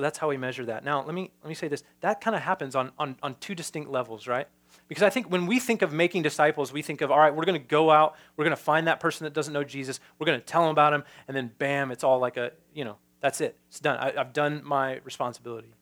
So 0.01 0.03
that's 0.03 0.17
how 0.17 0.31
we 0.31 0.39
measure 0.39 0.65
that. 0.65 0.83
Now, 0.83 1.05
let 1.05 1.15
me, 1.15 1.31
let 1.43 1.51
me 1.51 1.55
say 1.55 1.69
this. 1.69 1.83
That 2.01 2.23
kind 2.23 2.35
of 2.35 2.41
happens 2.41 2.75
on, 2.75 2.91
on, 2.99 3.17
on 3.23 3.37
two 3.39 3.55
distinct 3.55 3.91
levels, 3.91 4.27
right? 4.27 4.49
Because 4.89 5.03
I 5.03 5.11
think 5.11 5.31
when 5.31 5.45
we 5.45 5.61
think 5.61 5.83
of 5.83 5.93
making 5.93 6.23
disciples, 6.23 6.73
we 6.73 6.81
think 6.81 7.03
of, 7.03 7.11
all 7.11 7.19
right, 7.19 7.37
we're 7.37 7.45
going 7.45 7.61
to 7.61 7.69
go 7.69 7.91
out, 7.91 8.17
we're 8.35 8.47
going 8.47 8.57
to 8.57 8.63
find 8.63 8.87
that 8.87 8.99
person 8.99 9.25
that 9.25 9.35
doesn't 9.35 9.53
know 9.53 9.63
Jesus, 9.63 10.01
we're 10.19 10.25
going 10.25 10.41
to 10.41 10.47
tell 10.47 10.63
them 10.63 10.71
about 10.71 10.95
him, 10.95 11.05
and 11.29 11.37
then 11.37 11.51
bam, 11.59 11.91
it's 11.91 12.03
all 12.03 12.19
like 12.19 12.39
a, 12.39 12.53
you 12.73 12.83
know, 12.83 12.97
that's 13.21 13.43
it. 13.43 13.59
It's 13.69 13.79
done. 13.79 13.99
I, 13.99 14.13
have 14.13 14.33
done 14.33 14.63
my 14.65 15.01
responsibility. 15.05 15.75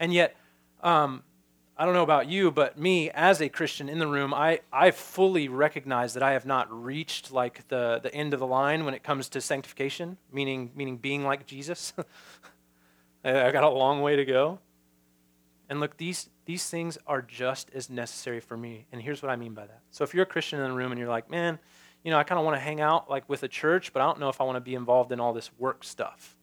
And 0.00 0.14
yet, 0.14 0.34
um, 0.82 1.22
I 1.76 1.84
don't 1.84 1.92
know 1.92 2.02
about 2.02 2.26
you, 2.26 2.50
but 2.50 2.78
me 2.78 3.10
as 3.10 3.42
a 3.42 3.50
Christian 3.50 3.90
in 3.90 3.98
the 3.98 4.06
room, 4.06 4.32
I, 4.32 4.60
I 4.72 4.92
fully 4.92 5.48
recognize 5.48 6.14
that 6.14 6.22
I 6.22 6.32
have 6.32 6.46
not 6.46 6.72
reached 6.72 7.32
like 7.32 7.68
the, 7.68 8.00
the 8.02 8.14
end 8.14 8.32
of 8.32 8.40
the 8.40 8.46
line 8.46 8.86
when 8.86 8.94
it 8.94 9.02
comes 9.02 9.28
to 9.28 9.42
sanctification, 9.42 10.16
meaning, 10.32 10.70
meaning 10.74 10.96
being 10.96 11.22
like 11.22 11.44
Jesus. 11.44 11.92
I 13.24 13.50
got 13.50 13.64
a 13.64 13.68
long 13.68 14.00
way 14.02 14.16
to 14.16 14.24
go. 14.24 14.60
And 15.68 15.80
look, 15.80 15.96
these, 15.96 16.30
these 16.46 16.68
things 16.68 16.96
are 17.06 17.20
just 17.20 17.70
as 17.74 17.90
necessary 17.90 18.40
for 18.40 18.56
me. 18.56 18.86
And 18.90 19.02
here's 19.02 19.22
what 19.22 19.30
I 19.30 19.36
mean 19.36 19.54
by 19.54 19.66
that. 19.66 19.82
So 19.90 20.04
if 20.04 20.14
you're 20.14 20.22
a 20.22 20.26
Christian 20.26 20.60
in 20.60 20.70
the 20.70 20.74
room 20.74 20.92
and 20.92 20.98
you're 20.98 21.08
like, 21.08 21.30
man, 21.30 21.58
you 22.02 22.10
know, 22.10 22.18
I 22.18 22.22
kind 22.22 22.38
of 22.38 22.44
want 22.44 22.56
to 22.56 22.60
hang 22.60 22.80
out 22.80 23.10
like 23.10 23.28
with 23.28 23.42
a 23.42 23.48
church, 23.48 23.92
but 23.92 24.00
I 24.00 24.06
don't 24.06 24.20
know 24.20 24.28
if 24.28 24.40
I 24.40 24.44
want 24.44 24.56
to 24.56 24.60
be 24.60 24.74
involved 24.74 25.12
in 25.12 25.20
all 25.20 25.32
this 25.32 25.50
work 25.58 25.84
stuff. 25.84 26.36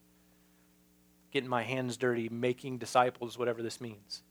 Getting 1.31 1.49
my 1.49 1.63
hands 1.63 1.97
dirty, 1.97 2.29
making 2.29 2.77
disciples, 2.77 3.37
whatever 3.37 3.63
this 3.63 3.81
means. 3.81 4.21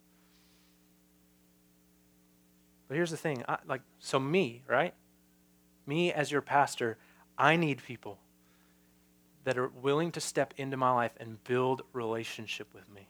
But 2.86 2.96
here's 2.96 3.10
the 3.10 3.16
thing, 3.16 3.42
I, 3.48 3.58
like, 3.66 3.80
so 3.98 4.20
me, 4.20 4.62
right? 4.68 4.94
Me 5.86 6.12
as 6.12 6.30
your 6.30 6.42
pastor, 6.42 6.98
I 7.36 7.56
need 7.56 7.82
people 7.82 8.18
that 9.44 9.58
are 9.58 9.68
willing 9.68 10.10
to 10.12 10.20
step 10.20 10.54
into 10.56 10.76
my 10.76 10.90
life 10.90 11.12
and 11.18 11.42
build 11.44 11.82
relationship 11.92 12.72
with 12.74 12.90
me. 12.92 13.08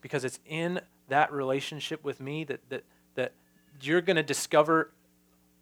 Because 0.00 0.24
it's 0.24 0.40
in 0.44 0.80
that 1.08 1.32
relationship 1.32 2.04
with 2.04 2.20
me 2.20 2.44
that, 2.44 2.68
that, 2.68 2.84
that 3.14 3.32
you're 3.80 4.00
going 4.00 4.16
to 4.16 4.22
discover 4.22 4.90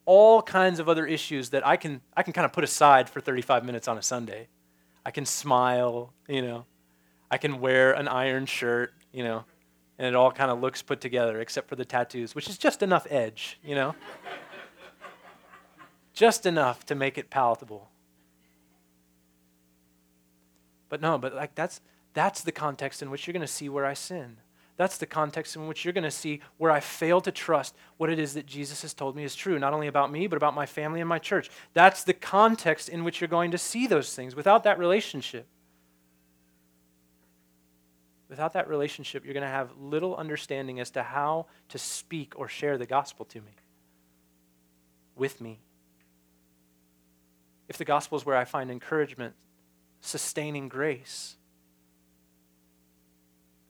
all 0.05 0.43
kinds 0.43 0.81
of 0.81 0.89
other 0.89 1.07
issues 1.07 1.51
that 1.51 1.67
I 1.67 1.77
can, 1.77 2.01
I 2.17 2.23
can 2.23 2.33
kind 2.33 2.45
of 2.45 2.53
put 2.53 2.65
aside 2.65 3.09
for 3.09 3.21
35 3.21 3.65
minutes 3.65 3.87
on 3.87 3.99
a 3.99 4.03
Sunday. 4.03 4.49
I 5.05 5.11
can 5.11 5.27
smile, 5.27 6.13
you 6.29 6.43
know. 6.43 6.65
I 7.31 7.39
can 7.39 7.61
wear 7.61 7.93
an 7.93 8.09
iron 8.09 8.47
shirt, 8.47 8.93
you 9.13 9.25
know, 9.25 9.45
and 9.99 10.07
it 10.07 10.15
all 10.15 10.31
kind 10.31 10.51
of 10.51 10.61
looks 10.61 10.83
put 10.83 11.01
together 11.01 11.41
except 11.41 11.69
for 11.69 11.77
the 11.77 11.85
tattoos, 11.85 12.35
which 12.35 12.49
is 12.49 12.59
just 12.59 12.83
enough 12.83 13.07
edge, 13.09 13.59
you 13.65 13.75
know. 13.75 13.95
just 16.13 16.45
enough 16.45 16.85
to 16.87 16.95
make 16.95 17.17
it 17.17 17.31
palatable. 17.31 17.89
But 20.93 21.01
no, 21.01 21.17
but 21.17 21.35
like 21.35 21.55
that's 21.55 21.81
that's 22.13 22.43
the 22.43 22.53
context 22.53 23.01
in 23.01 23.11
which 23.11 23.27
you're 23.27 23.33
going 23.33 23.41
to 23.41 23.47
see 23.47 23.71
where 23.71 23.87
I 23.87 23.95
sin. 23.95 24.37
That's 24.77 24.99
the 24.99 25.07
context 25.07 25.57
in 25.57 25.67
which 25.67 25.87
you're 25.87 25.95
going 25.95 26.05
to 26.05 26.11
see 26.11 26.43
where 26.59 26.71
I 26.71 26.81
fail 26.81 27.23
to 27.23 27.33
trust 27.33 27.75
what 27.97 28.11
it 28.11 28.19
is 28.19 28.35
that 28.35 28.45
Jesus 28.45 28.83
has 28.83 28.93
told 28.93 29.17
me 29.17 29.25
is 29.25 29.35
true, 29.35 29.59
not 29.59 29.73
only 29.73 29.87
about 29.87 30.13
me, 30.13 30.27
but 30.27 30.37
about 30.37 30.55
my 30.55 30.67
family 30.67 31.01
and 31.01 31.09
my 31.09 31.19
church. 31.19 31.49
That's 31.73 32.05
the 32.05 32.13
context 32.13 32.91
in 32.91 33.05
which 33.05 33.23
you're 33.23 33.29
going 33.29 33.53
to 33.53 33.59
see 33.59 33.87
those 33.87 34.15
things. 34.15 34.37
Without 34.37 34.65
that 34.65 34.79
relationship, 34.79 35.47
without 38.29 38.53
that 38.53 38.69
relationship, 38.69 39.25
you're 39.25 39.33
going 39.33 39.45
to 39.45 39.49
have 39.49 39.71
little 39.81 40.15
understanding 40.15 40.79
as 40.79 40.91
to 40.91 41.03
how 41.03 41.47
to 41.71 41.79
speak 41.79 42.35
or 42.37 42.49
share 42.49 42.77
the 42.77 42.85
gospel 42.85 43.25
to 43.25 43.41
me, 43.41 43.53
with 45.17 45.41
me. 45.41 45.59
If 47.71 47.79
the 47.79 47.87
gospel 47.87 48.19
is 48.19 48.27
where 48.27 48.37
I 48.37 48.45
find 48.45 48.71
encouragement, 48.71 49.33
sustaining 50.03 50.69
grace, 50.69 51.37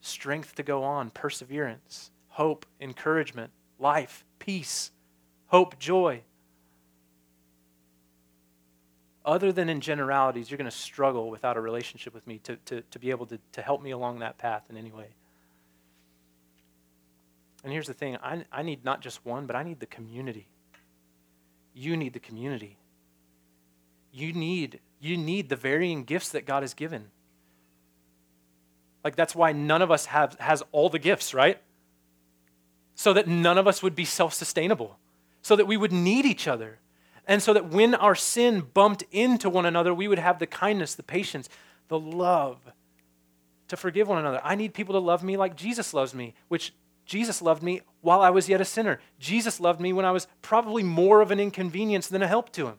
strength 0.01 0.55
to 0.55 0.63
go 0.63 0.83
on, 0.83 1.11
perseverance, 1.11 2.11
hope, 2.27 2.65
encouragement, 2.81 3.51
life, 3.79 4.25
peace, 4.39 4.91
hope, 5.47 5.79
joy. 5.79 6.21
Other 9.23 9.53
than 9.53 9.69
in 9.69 9.79
generalities, 9.79 10.51
you're 10.51 10.57
going 10.57 10.69
to 10.69 10.75
struggle 10.75 11.29
without 11.29 11.55
a 11.55 11.61
relationship 11.61 12.13
with 12.13 12.27
me 12.27 12.39
to, 12.39 12.57
to, 12.65 12.81
to 12.81 12.99
be 12.99 13.11
able 13.11 13.27
to, 13.27 13.39
to 13.53 13.61
help 13.61 13.81
me 13.81 13.91
along 13.91 14.19
that 14.19 14.37
path 14.37 14.63
in 14.69 14.75
any 14.75 14.91
way. 14.91 15.07
And 17.63 17.71
here's 17.71 17.87
the 17.87 17.93
thing 17.93 18.17
I, 18.17 18.43
I 18.51 18.63
need 18.63 18.83
not 18.83 18.99
just 19.01 19.25
one, 19.25 19.45
but 19.45 19.55
I 19.55 19.63
need 19.63 19.79
the 19.79 19.85
community. 19.85 20.47
You 21.73 21.95
need 21.95 22.13
the 22.13 22.19
community. 22.19 22.77
You 24.11 24.33
need 24.33 24.79
you 25.03 25.17
need 25.17 25.49
the 25.49 25.55
varying 25.55 26.03
gifts 26.03 26.29
that 26.29 26.45
God 26.45 26.63
has 26.63 26.73
given. 26.73 27.09
Like 29.03 29.15
that's 29.15 29.35
why 29.35 29.51
none 29.51 29.81
of 29.81 29.91
us 29.91 30.05
have 30.07 30.37
has 30.39 30.63
all 30.71 30.89
the 30.89 30.99
gifts, 30.99 31.33
right? 31.33 31.61
So 32.95 33.11
that 33.13 33.27
none 33.27 33.57
of 33.57 33.67
us 33.67 33.83
would 33.83 33.95
be 33.95 34.05
self-sustainable. 34.05 34.97
So 35.41 35.57
that 35.57 35.65
we 35.65 35.75
would 35.75 35.91
need 35.91 36.25
each 36.25 36.47
other. 36.47 36.79
And 37.27 37.41
so 37.41 37.53
that 37.53 37.69
when 37.69 37.95
our 37.95 38.15
sin 38.15 38.65
bumped 38.73 39.03
into 39.11 39.49
one 39.49 39.65
another, 39.65 39.93
we 39.93 40.07
would 40.07 40.19
have 40.19 40.39
the 40.39 40.47
kindness, 40.47 40.95
the 40.95 41.03
patience, 41.03 41.49
the 41.89 41.99
love 41.99 42.59
to 43.67 43.75
forgive 43.75 44.07
one 44.07 44.19
another. 44.19 44.39
I 44.43 44.55
need 44.55 44.73
people 44.73 44.93
to 44.93 44.99
love 44.99 45.23
me 45.23 45.35
like 45.35 45.55
Jesus 45.55 45.93
loves 45.93 46.13
me, 46.13 46.33
which 46.47 46.73
Jesus 47.05 47.41
loved 47.41 47.63
me 47.63 47.81
while 48.01 48.21
I 48.21 48.29
was 48.29 48.47
yet 48.47 48.61
a 48.61 48.65
sinner. 48.65 48.99
Jesus 49.19 49.59
loved 49.59 49.81
me 49.81 49.91
when 49.91 50.05
I 50.05 50.11
was 50.11 50.27
probably 50.41 50.83
more 50.83 51.21
of 51.21 51.31
an 51.31 51.39
inconvenience 51.39 52.07
than 52.07 52.21
a 52.21 52.27
help 52.27 52.51
to 52.53 52.67
him. 52.67 52.77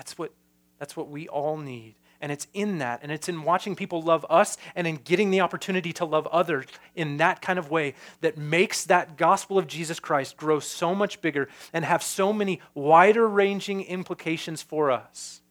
That's 0.00 0.16
what, 0.16 0.32
that's 0.78 0.96
what 0.96 1.10
we 1.10 1.28
all 1.28 1.58
need. 1.58 1.94
And 2.22 2.32
it's 2.32 2.46
in 2.54 2.78
that, 2.78 3.00
and 3.02 3.12
it's 3.12 3.28
in 3.28 3.42
watching 3.42 3.76
people 3.76 4.00
love 4.00 4.24
us 4.30 4.56
and 4.74 4.86
in 4.86 4.96
getting 4.96 5.30
the 5.30 5.42
opportunity 5.42 5.92
to 5.92 6.06
love 6.06 6.26
others 6.28 6.64
in 6.96 7.18
that 7.18 7.42
kind 7.42 7.58
of 7.58 7.70
way 7.70 7.92
that 8.22 8.38
makes 8.38 8.84
that 8.84 9.18
gospel 9.18 9.58
of 9.58 9.66
Jesus 9.66 10.00
Christ 10.00 10.38
grow 10.38 10.58
so 10.58 10.94
much 10.94 11.20
bigger 11.20 11.50
and 11.74 11.84
have 11.84 12.02
so 12.02 12.32
many 12.32 12.62
wider 12.72 13.28
ranging 13.28 13.82
implications 13.82 14.62
for 14.62 14.90
us 14.90 15.42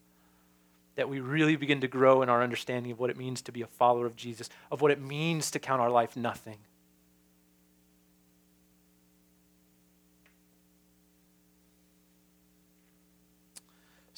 that 0.96 1.08
we 1.08 1.20
really 1.20 1.54
begin 1.54 1.80
to 1.82 1.88
grow 1.88 2.20
in 2.20 2.28
our 2.28 2.42
understanding 2.42 2.90
of 2.90 2.98
what 2.98 3.08
it 3.08 3.16
means 3.16 3.42
to 3.42 3.52
be 3.52 3.62
a 3.62 3.68
follower 3.68 4.04
of 4.04 4.16
Jesus, 4.16 4.50
of 4.72 4.80
what 4.80 4.90
it 4.90 5.00
means 5.00 5.52
to 5.52 5.60
count 5.60 5.80
our 5.80 5.90
life 5.90 6.16
nothing. 6.16 6.58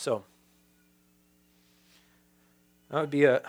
So, 0.02 0.24
that 2.90 3.00
would 3.00 3.10
be 3.10 3.22
a 3.22 3.40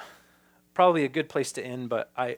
probably 0.75 1.03
a 1.03 1.07
good 1.07 1.27
place 1.27 1.51
to 1.53 1.65
end, 1.65 1.89
but 1.89 2.11
I, 2.15 2.37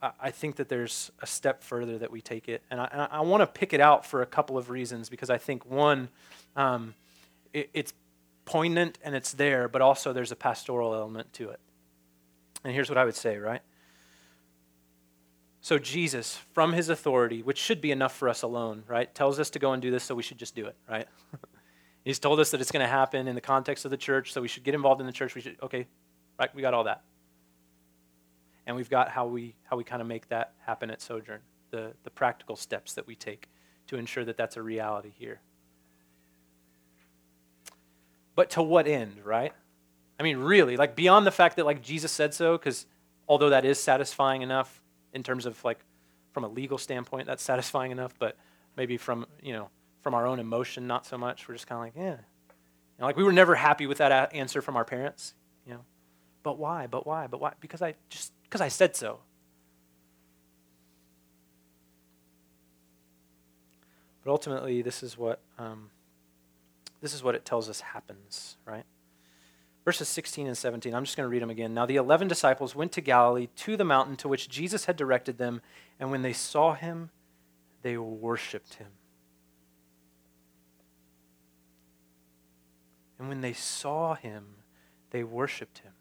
I 0.00 0.30
think 0.30 0.54
that 0.56 0.68
there's 0.68 1.10
a 1.20 1.26
step 1.26 1.64
further 1.64 1.98
that 1.98 2.12
we 2.12 2.20
take 2.20 2.48
it. 2.48 2.62
And 2.70 2.80
I, 2.80 3.08
I 3.10 3.20
want 3.22 3.40
to 3.40 3.46
pick 3.48 3.72
it 3.72 3.80
out 3.80 4.06
for 4.06 4.22
a 4.22 4.26
couple 4.26 4.56
of 4.56 4.70
reasons 4.70 5.08
because 5.08 5.30
I 5.30 5.38
think, 5.38 5.66
one, 5.66 6.10
um, 6.54 6.94
it, 7.52 7.68
it's 7.74 7.92
poignant 8.44 8.98
and 9.02 9.16
it's 9.16 9.32
there, 9.32 9.66
but 9.66 9.82
also 9.82 10.12
there's 10.12 10.30
a 10.30 10.36
pastoral 10.36 10.94
element 10.94 11.32
to 11.32 11.48
it. 11.48 11.58
And 12.62 12.72
here's 12.72 12.88
what 12.88 12.98
I 12.98 13.04
would 13.04 13.16
say, 13.16 13.36
right? 13.36 13.62
So, 15.60 15.76
Jesus, 15.76 16.36
from 16.54 16.72
his 16.72 16.88
authority, 16.88 17.42
which 17.42 17.58
should 17.58 17.80
be 17.80 17.90
enough 17.90 18.14
for 18.14 18.28
us 18.28 18.42
alone, 18.42 18.84
right, 18.86 19.12
tells 19.12 19.40
us 19.40 19.50
to 19.50 19.58
go 19.58 19.72
and 19.72 19.82
do 19.82 19.90
this, 19.90 20.04
so 20.04 20.14
we 20.14 20.22
should 20.22 20.38
just 20.38 20.54
do 20.54 20.66
it, 20.66 20.76
right? 20.88 21.08
He's 22.06 22.20
told 22.20 22.38
us 22.38 22.52
that 22.52 22.60
it's 22.60 22.70
going 22.70 22.84
to 22.84 22.88
happen 22.88 23.26
in 23.26 23.34
the 23.34 23.40
context 23.40 23.84
of 23.84 23.90
the 23.90 23.96
church, 23.96 24.32
so 24.32 24.40
we 24.40 24.46
should 24.46 24.62
get 24.62 24.76
involved 24.76 25.00
in 25.00 25.08
the 25.08 25.12
church. 25.12 25.34
We 25.34 25.40
should, 25.40 25.56
okay, 25.60 25.88
right, 26.38 26.54
we 26.54 26.62
got 26.62 26.72
all 26.72 26.84
that. 26.84 27.02
And 28.64 28.76
we've 28.76 28.88
got 28.88 29.08
how 29.08 29.26
we, 29.26 29.56
how 29.64 29.76
we 29.76 29.82
kind 29.82 30.00
of 30.00 30.06
make 30.06 30.28
that 30.28 30.52
happen 30.64 30.88
at 30.88 31.02
Sojourn, 31.02 31.40
the, 31.72 31.94
the 32.04 32.10
practical 32.10 32.54
steps 32.54 32.92
that 32.92 33.08
we 33.08 33.16
take 33.16 33.48
to 33.88 33.96
ensure 33.96 34.24
that 34.24 34.36
that's 34.36 34.56
a 34.56 34.62
reality 34.62 35.10
here. 35.18 35.40
But 38.36 38.50
to 38.50 38.62
what 38.62 38.86
end, 38.86 39.16
right? 39.24 39.52
I 40.20 40.22
mean, 40.22 40.36
really, 40.36 40.76
like 40.76 40.94
beyond 40.94 41.26
the 41.26 41.32
fact 41.32 41.56
that 41.56 41.66
like 41.66 41.82
Jesus 41.82 42.12
said 42.12 42.32
so, 42.32 42.56
because 42.56 42.86
although 43.26 43.50
that 43.50 43.64
is 43.64 43.80
satisfying 43.80 44.42
enough 44.42 44.80
in 45.12 45.24
terms 45.24 45.44
of 45.44 45.64
like 45.64 45.80
from 46.30 46.44
a 46.44 46.48
legal 46.48 46.78
standpoint, 46.78 47.26
that's 47.26 47.42
satisfying 47.42 47.90
enough, 47.90 48.14
but 48.16 48.36
maybe 48.76 48.96
from, 48.96 49.26
you 49.42 49.52
know, 49.54 49.70
from 50.06 50.14
our 50.14 50.24
own 50.24 50.38
emotion, 50.38 50.86
not 50.86 51.04
so 51.04 51.18
much. 51.18 51.48
We're 51.48 51.56
just 51.56 51.66
kind 51.66 51.80
of 51.80 51.84
like, 51.84 51.94
yeah. 51.96 52.12
You 52.12 53.00
know, 53.00 53.06
like 53.06 53.16
we 53.16 53.24
were 53.24 53.32
never 53.32 53.56
happy 53.56 53.88
with 53.88 53.98
that 53.98 54.32
answer 54.32 54.62
from 54.62 54.76
our 54.76 54.84
parents, 54.84 55.34
you 55.66 55.72
know. 55.72 55.80
But 56.44 56.60
why? 56.60 56.86
But 56.86 57.08
why? 57.08 57.26
But 57.26 57.40
why? 57.40 57.54
Because 57.58 57.82
I 57.82 57.94
just 58.08 58.32
because 58.44 58.60
I 58.60 58.68
said 58.68 58.94
so. 58.94 59.18
But 64.22 64.30
ultimately, 64.30 64.80
this 64.80 65.02
is 65.02 65.18
what 65.18 65.40
um, 65.58 65.90
this 67.00 67.12
is 67.12 67.24
what 67.24 67.34
it 67.34 67.44
tells 67.44 67.68
us 67.68 67.80
happens, 67.80 68.58
right? 68.64 68.84
Verses 69.84 70.08
16 70.08 70.46
and 70.46 70.56
17. 70.56 70.94
I'm 70.94 71.02
just 71.02 71.16
going 71.16 71.26
to 71.26 71.28
read 71.32 71.42
them 71.42 71.50
again. 71.50 71.74
Now 71.74 71.84
the 71.84 71.96
eleven 71.96 72.28
disciples 72.28 72.76
went 72.76 72.92
to 72.92 73.00
Galilee 73.00 73.48
to 73.56 73.76
the 73.76 73.84
mountain 73.84 74.14
to 74.18 74.28
which 74.28 74.48
Jesus 74.48 74.84
had 74.84 74.94
directed 74.94 75.38
them, 75.38 75.62
and 75.98 76.12
when 76.12 76.22
they 76.22 76.32
saw 76.32 76.74
him, 76.74 77.10
they 77.82 77.96
worshipped 77.96 78.74
him. 78.74 78.92
And 83.18 83.28
when 83.28 83.40
they 83.40 83.52
saw 83.52 84.14
him, 84.14 84.56
they 85.10 85.24
worshiped 85.24 85.78
him. 85.78 85.92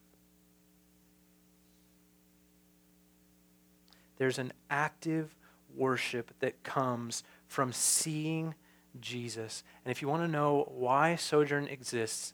There's 4.18 4.40
an 4.40 4.54
active 4.70 5.36
worship 5.76 6.32
that 6.40 6.64
comes 6.64 7.24
from 7.48 7.74
seeing 7.74 8.56
Jesus. 9.00 9.64
And 9.84 9.92
if 9.92 10.02
you 10.02 10.08
want 10.08 10.24
to 10.24 10.28
know 10.28 10.72
why 10.74 11.16
Sojourn 11.16 11.68
exists, 11.68 12.34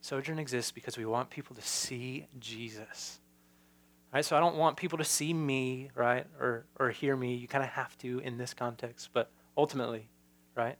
Sojourn 0.00 0.38
exists 0.38 0.72
because 0.72 0.98
we 0.98 1.06
want 1.06 1.30
people 1.30 1.54
to 1.56 1.62
see 1.62 2.26
Jesus. 2.38 3.20
Right? 4.12 4.24
So 4.24 4.36
I 4.36 4.40
don't 4.40 4.56
want 4.56 4.76
people 4.76 4.98
to 4.98 5.04
see 5.04 5.32
me, 5.32 5.90
right? 5.94 6.26
Or 6.38 6.66
or 6.78 6.90
hear 6.90 7.16
me. 7.16 7.34
You 7.34 7.48
kind 7.48 7.64
of 7.64 7.70
have 7.70 7.96
to 7.98 8.20
in 8.20 8.38
this 8.38 8.54
context, 8.54 9.10
but 9.12 9.30
ultimately, 9.56 10.08
right? 10.54 10.76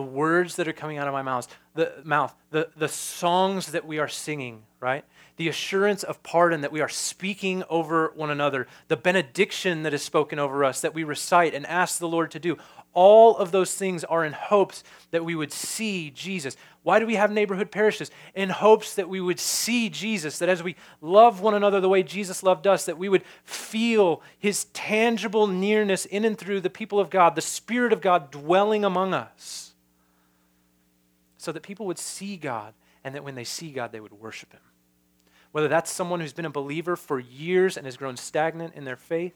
The 0.00 0.06
words 0.06 0.56
that 0.56 0.66
are 0.66 0.72
coming 0.72 0.96
out 0.96 1.06
of 1.06 1.12
my 1.12 1.20
mouth, 1.20 1.46
the 1.74 1.92
mouth, 2.04 2.34
the, 2.52 2.70
the 2.74 2.88
songs 2.88 3.72
that 3.72 3.86
we 3.86 3.98
are 3.98 4.08
singing, 4.08 4.62
right? 4.80 5.04
The 5.36 5.46
assurance 5.46 6.02
of 6.02 6.22
pardon 6.22 6.62
that 6.62 6.72
we 6.72 6.80
are 6.80 6.88
speaking 6.88 7.62
over 7.68 8.10
one 8.16 8.30
another, 8.30 8.66
the 8.88 8.96
benediction 8.96 9.82
that 9.82 9.92
is 9.92 10.00
spoken 10.00 10.38
over 10.38 10.64
us 10.64 10.80
that 10.80 10.94
we 10.94 11.04
recite 11.04 11.52
and 11.52 11.66
ask 11.66 11.98
the 11.98 12.08
Lord 12.08 12.30
to 12.30 12.38
do. 12.38 12.56
All 12.94 13.36
of 13.36 13.52
those 13.52 13.74
things 13.74 14.04
are 14.04 14.24
in 14.24 14.32
hopes 14.32 14.82
that 15.10 15.22
we 15.22 15.34
would 15.34 15.52
see 15.52 16.10
Jesus. 16.12 16.56
Why 16.82 16.98
do 16.98 17.06
we 17.06 17.16
have 17.16 17.30
neighborhood 17.30 17.70
parishes? 17.70 18.10
In 18.34 18.48
hopes 18.48 18.94
that 18.94 19.10
we 19.10 19.20
would 19.20 19.38
see 19.38 19.90
Jesus, 19.90 20.38
that 20.38 20.48
as 20.48 20.62
we 20.62 20.76
love 21.02 21.42
one 21.42 21.52
another 21.52 21.78
the 21.78 21.90
way 21.90 22.02
Jesus 22.02 22.42
loved 22.42 22.66
us, 22.66 22.86
that 22.86 22.96
we 22.96 23.10
would 23.10 23.24
feel 23.44 24.22
his 24.38 24.64
tangible 24.72 25.46
nearness 25.46 26.06
in 26.06 26.24
and 26.24 26.38
through 26.38 26.62
the 26.62 26.70
people 26.70 26.98
of 26.98 27.10
God, 27.10 27.34
the 27.34 27.42
Spirit 27.42 27.92
of 27.92 28.00
God 28.00 28.30
dwelling 28.30 28.82
among 28.82 29.12
us 29.12 29.69
so 31.40 31.52
that 31.52 31.62
people 31.62 31.86
would 31.86 31.98
see 31.98 32.36
God 32.36 32.74
and 33.02 33.14
that 33.14 33.24
when 33.24 33.34
they 33.34 33.44
see 33.44 33.70
God, 33.70 33.92
they 33.92 34.00
would 34.00 34.12
worship 34.12 34.52
Him. 34.52 34.60
Whether 35.52 35.68
that's 35.68 35.90
someone 35.90 36.20
who's 36.20 36.34
been 36.34 36.44
a 36.44 36.50
believer 36.50 36.96
for 36.96 37.18
years 37.18 37.78
and 37.78 37.86
has 37.86 37.96
grown 37.96 38.18
stagnant 38.18 38.74
in 38.74 38.84
their 38.84 38.98
faith, 38.98 39.32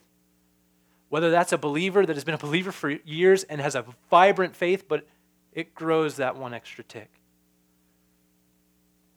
whether 1.08 1.30
that's 1.30 1.52
a 1.54 1.58
believer 1.58 2.04
that 2.04 2.14
has 2.14 2.22
been 2.22 2.34
a 2.34 2.38
believer 2.38 2.72
for 2.72 2.90
years 2.90 3.44
and 3.44 3.58
has 3.58 3.74
a 3.74 3.86
vibrant 4.10 4.54
faith, 4.54 4.86
but 4.86 5.06
it 5.54 5.74
grows 5.74 6.16
that 6.16 6.36
one 6.36 6.52
extra 6.52 6.84
tick. 6.84 7.10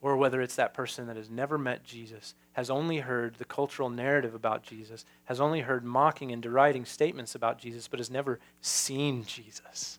Or 0.00 0.16
whether 0.16 0.40
it's 0.40 0.56
that 0.56 0.72
person 0.72 1.08
that 1.08 1.16
has 1.16 1.28
never 1.28 1.58
met 1.58 1.84
Jesus, 1.84 2.34
has 2.52 2.70
only 2.70 3.00
heard 3.00 3.34
the 3.34 3.44
cultural 3.44 3.90
narrative 3.90 4.34
about 4.34 4.62
Jesus, 4.62 5.04
has 5.26 5.42
only 5.42 5.60
heard 5.60 5.84
mocking 5.84 6.32
and 6.32 6.42
deriding 6.42 6.86
statements 6.86 7.34
about 7.34 7.58
Jesus, 7.58 7.86
but 7.86 8.00
has 8.00 8.10
never 8.10 8.40
seen 8.62 9.24
Jesus 9.24 9.98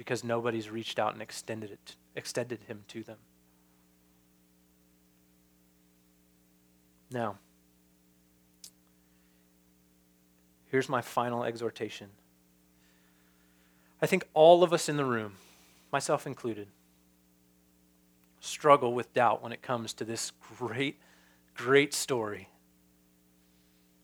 because 0.00 0.24
nobody's 0.24 0.70
reached 0.70 0.98
out 0.98 1.12
and 1.12 1.20
extended 1.20 1.70
it 1.70 1.94
extended 2.16 2.58
him 2.66 2.82
to 2.88 3.02
them. 3.02 3.18
Now, 7.10 7.36
here's 10.70 10.88
my 10.88 11.02
final 11.02 11.44
exhortation. 11.44 12.08
I 14.00 14.06
think 14.06 14.26
all 14.32 14.62
of 14.62 14.72
us 14.72 14.88
in 14.88 14.96
the 14.96 15.04
room, 15.04 15.34
myself 15.92 16.26
included, 16.26 16.68
struggle 18.40 18.94
with 18.94 19.12
doubt 19.12 19.42
when 19.42 19.52
it 19.52 19.60
comes 19.60 19.92
to 19.92 20.06
this 20.06 20.32
great, 20.56 20.98
great 21.54 21.92
story 21.92 22.48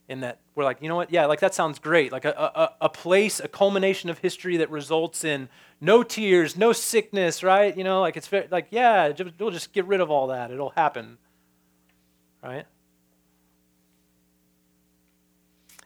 in 0.08 0.20
that 0.20 0.40
we're 0.54 0.64
like, 0.64 0.78
you 0.80 0.88
know 0.88 0.96
what? 0.96 1.10
Yeah, 1.10 1.26
like 1.26 1.40
that 1.40 1.54
sounds 1.54 1.78
great. 1.78 2.12
Like 2.12 2.24
a, 2.24 2.30
a, 2.30 2.74
a 2.82 2.88
place, 2.88 3.40
a 3.40 3.48
culmination 3.48 4.08
of 4.08 4.18
history 4.18 4.56
that 4.58 4.70
results 4.70 5.24
in 5.24 5.48
no 5.80 6.02
tears, 6.02 6.56
no 6.56 6.72
sickness, 6.72 7.42
right? 7.42 7.76
You 7.76 7.84
know, 7.84 8.00
like 8.00 8.16
it's 8.16 8.28
very, 8.28 8.46
like, 8.50 8.68
yeah, 8.70 9.12
we'll 9.38 9.50
just 9.50 9.72
get 9.72 9.84
rid 9.86 10.00
of 10.00 10.10
all 10.10 10.28
that. 10.28 10.50
It'll 10.50 10.70
happen, 10.70 11.18
right? 12.42 12.66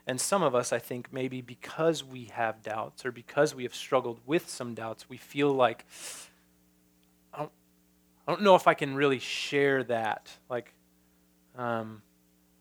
And 0.07 0.19
some 0.19 0.43
of 0.43 0.55
us, 0.55 0.73
I 0.73 0.79
think, 0.79 1.13
maybe 1.13 1.41
because 1.41 2.03
we 2.03 2.25
have 2.25 2.61
doubts 2.63 3.05
or 3.05 3.11
because 3.11 3.55
we 3.55 3.63
have 3.63 3.75
struggled 3.75 4.19
with 4.25 4.49
some 4.49 4.73
doubts, 4.73 5.09
we 5.09 5.17
feel 5.17 5.51
like, 5.51 5.85
I 7.33 7.39
don't, 7.39 7.51
I 8.27 8.31
don't 8.31 8.41
know 8.41 8.55
if 8.55 8.67
I 8.67 8.73
can 8.73 8.95
really 8.95 9.19
share 9.19 9.83
that. 9.85 10.29
Like, 10.49 10.73
um, 11.57 12.01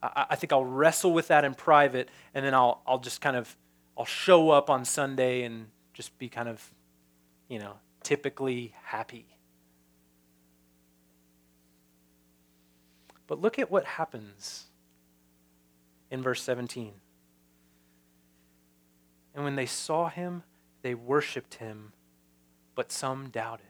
I, 0.02 0.26
I 0.30 0.36
think 0.36 0.52
I'll 0.52 0.64
wrestle 0.64 1.12
with 1.12 1.28
that 1.28 1.44
in 1.44 1.54
private, 1.54 2.08
and 2.34 2.44
then 2.44 2.54
I'll, 2.54 2.82
I'll 2.86 2.98
just 2.98 3.20
kind 3.20 3.36
of, 3.36 3.56
I'll 3.96 4.04
show 4.04 4.50
up 4.50 4.70
on 4.70 4.84
Sunday 4.84 5.42
and 5.42 5.66
just 5.92 6.16
be 6.18 6.28
kind 6.28 6.48
of, 6.48 6.70
you 7.48 7.58
know, 7.58 7.74
typically 8.02 8.74
happy. 8.84 9.26
But 13.26 13.40
look 13.40 13.58
at 13.58 13.70
what 13.70 13.84
happens 13.84 14.66
in 16.10 16.22
verse 16.22 16.42
17. 16.42 16.92
And 19.34 19.44
when 19.44 19.54
they 19.54 19.66
saw 19.66 20.08
him, 20.08 20.42
they 20.82 20.94
worshiped 20.94 21.54
him, 21.54 21.92
but 22.74 22.90
some 22.90 23.28
doubted. 23.28 23.66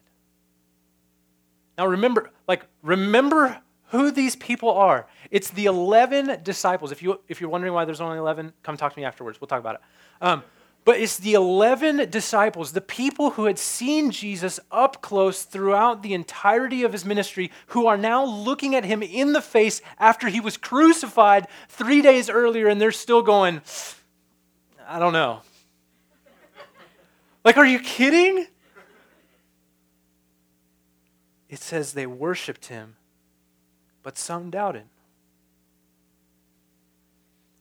Now 1.77 1.87
remember, 1.87 2.31
like, 2.49 2.65
remember 2.83 3.61
who 3.91 4.11
these 4.11 4.37
people 4.37 4.71
are. 4.71 5.07
It's 5.31 5.51
the 5.51 5.67
11 5.67 6.43
disciples. 6.43 6.93
If, 6.93 7.03
you, 7.03 7.21
if 7.29 7.41
you're 7.41 7.51
wondering 7.51 7.73
why 7.73 7.85
there's 7.85 8.01
only 8.01 8.19
11, 8.19 8.53
come 8.63 8.77
talk 8.77 8.95
to 8.95 8.99
me 8.99 9.05
afterwards. 9.05 9.41
We'll 9.41 9.49
talk 9.49 9.61
about 9.61 9.77
it. 9.77 9.81
Um, 10.21 10.43
but 10.85 10.99
it's 10.99 11.19
the 11.19 11.35
11 11.35 12.09
disciples, 12.09 12.73
the 12.73 12.81
people 12.81 13.31
who 13.31 13.45
had 13.45 13.59
seen 13.59 14.11
Jesus 14.11 14.59
up 14.71 15.03
close 15.03 15.43
throughout 15.43 16.03
the 16.03 16.15
entirety 16.15 16.85
of 16.85 16.93
his 16.93 17.05
ministry, 17.05 17.51
who 17.69 17.87
are 17.87 17.99
now 17.99 18.25
looking 18.25 18.75
at 18.75 18.85
him 18.85 19.03
in 19.03 19.33
the 19.33 19.43
face 19.43 19.83
after 19.99 20.29
he 20.29 20.41
was 20.41 20.57
crucified 20.57 21.49
three 21.69 22.01
days 22.01 22.31
earlier, 22.31 22.69
and 22.69 22.81
they're 22.81 22.93
still 22.93 23.23
going, 23.23 23.61
I 24.89 24.99
don't 24.99 25.13
know. 25.13 25.43
like, 27.45 27.57
are 27.57 27.67
you 27.67 27.81
kidding? 27.81 28.47
It 31.49 31.59
says 31.59 31.93
they 31.93 32.07
worshiped 32.07 32.67
him 32.67 32.97
but 34.03 34.19
some 34.19 34.51
doubted. 34.51 34.85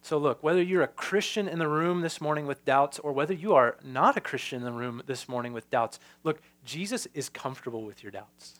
So, 0.02 0.18
look, 0.18 0.42
whether 0.42 0.62
you're 0.62 0.82
a 0.82 0.88
Christian 0.88 1.48
in 1.48 1.60
the 1.60 1.68
room 1.68 2.02
this 2.02 2.20
morning 2.20 2.48
with 2.48 2.66
doubts 2.66 2.98
or 2.98 3.12
whether 3.12 3.34
you 3.34 3.54
are 3.54 3.78
not 3.84 4.18
a 4.18 4.22
Christian 4.22 4.58
in 4.58 4.66
the 4.66 4.72
room 4.72 5.04
this 5.06 5.30
morning 5.30 5.54
with 5.54 5.70
doubts, 5.70 6.00
look, 6.24 6.42
Jesus 6.66 7.08
is 7.14 7.30
comfortable 7.30 7.84
with 7.84 8.02
your 8.02 8.12
doubts. 8.12 8.60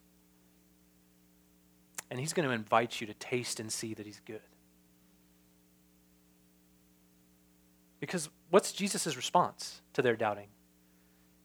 and 2.12 2.20
He's 2.20 2.34
going 2.34 2.48
to 2.48 2.54
invite 2.54 3.02
you 3.02 3.08
to 3.08 3.14
taste 3.16 3.60
and 3.60 3.72
see 3.72 3.94
that 3.94 4.06
He's 4.06 4.22
good. 4.26 4.42
Because 8.00 8.30
what's 8.50 8.72
Jesus' 8.72 9.16
response 9.16 9.82
to 9.94 10.02
their 10.02 10.16
doubting? 10.16 10.48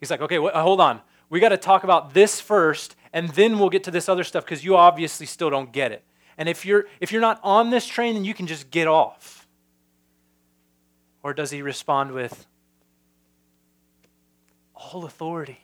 He's 0.01 0.11
like, 0.11 0.21
okay, 0.21 0.37
wh- 0.37 0.53
hold 0.53 0.81
on. 0.81 1.01
We 1.31 1.41
got 1.41 1.49
to 1.49 1.57
talk 1.57 1.85
about 1.85 2.15
this 2.15 2.41
first, 2.41 2.95
and 3.13 3.31
then 3.31 3.59
we'll 3.59 3.71
get 3.71 3.85
to 3.85 3.91
this 3.91 4.09
other 4.09 4.25
stuff 4.25 4.45
because 4.45 4.65
you 4.65 4.77
obviously 4.77 5.27
still 5.27 5.51
don't 5.51 5.73
get 5.73 5.93
it. 5.93 6.05
And 6.37 6.49
if 6.49 6.65
you're, 6.65 6.87
if 7.01 7.13
you're 7.13 7.21
not 7.21 7.41
on 7.43 7.71
this 7.71 7.87
train, 7.87 8.15
then 8.15 8.25
you 8.25 8.35
can 8.35 8.47
just 8.47 8.71
get 8.71 8.89
off. 8.89 9.47
Or 11.23 11.33
does 11.33 11.51
he 11.51 11.63
respond 11.63 12.13
with, 12.13 12.47
all 14.93 15.05
authority, 15.05 15.61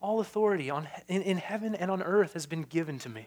all 0.00 0.20
authority 0.20 0.70
on, 0.70 0.88
in, 1.08 1.22
in 1.22 1.38
heaven 1.38 1.74
and 1.74 1.90
on 1.90 2.02
earth 2.02 2.34
has 2.34 2.46
been 2.46 2.62
given 2.62 2.98
to 3.00 3.08
me. 3.08 3.26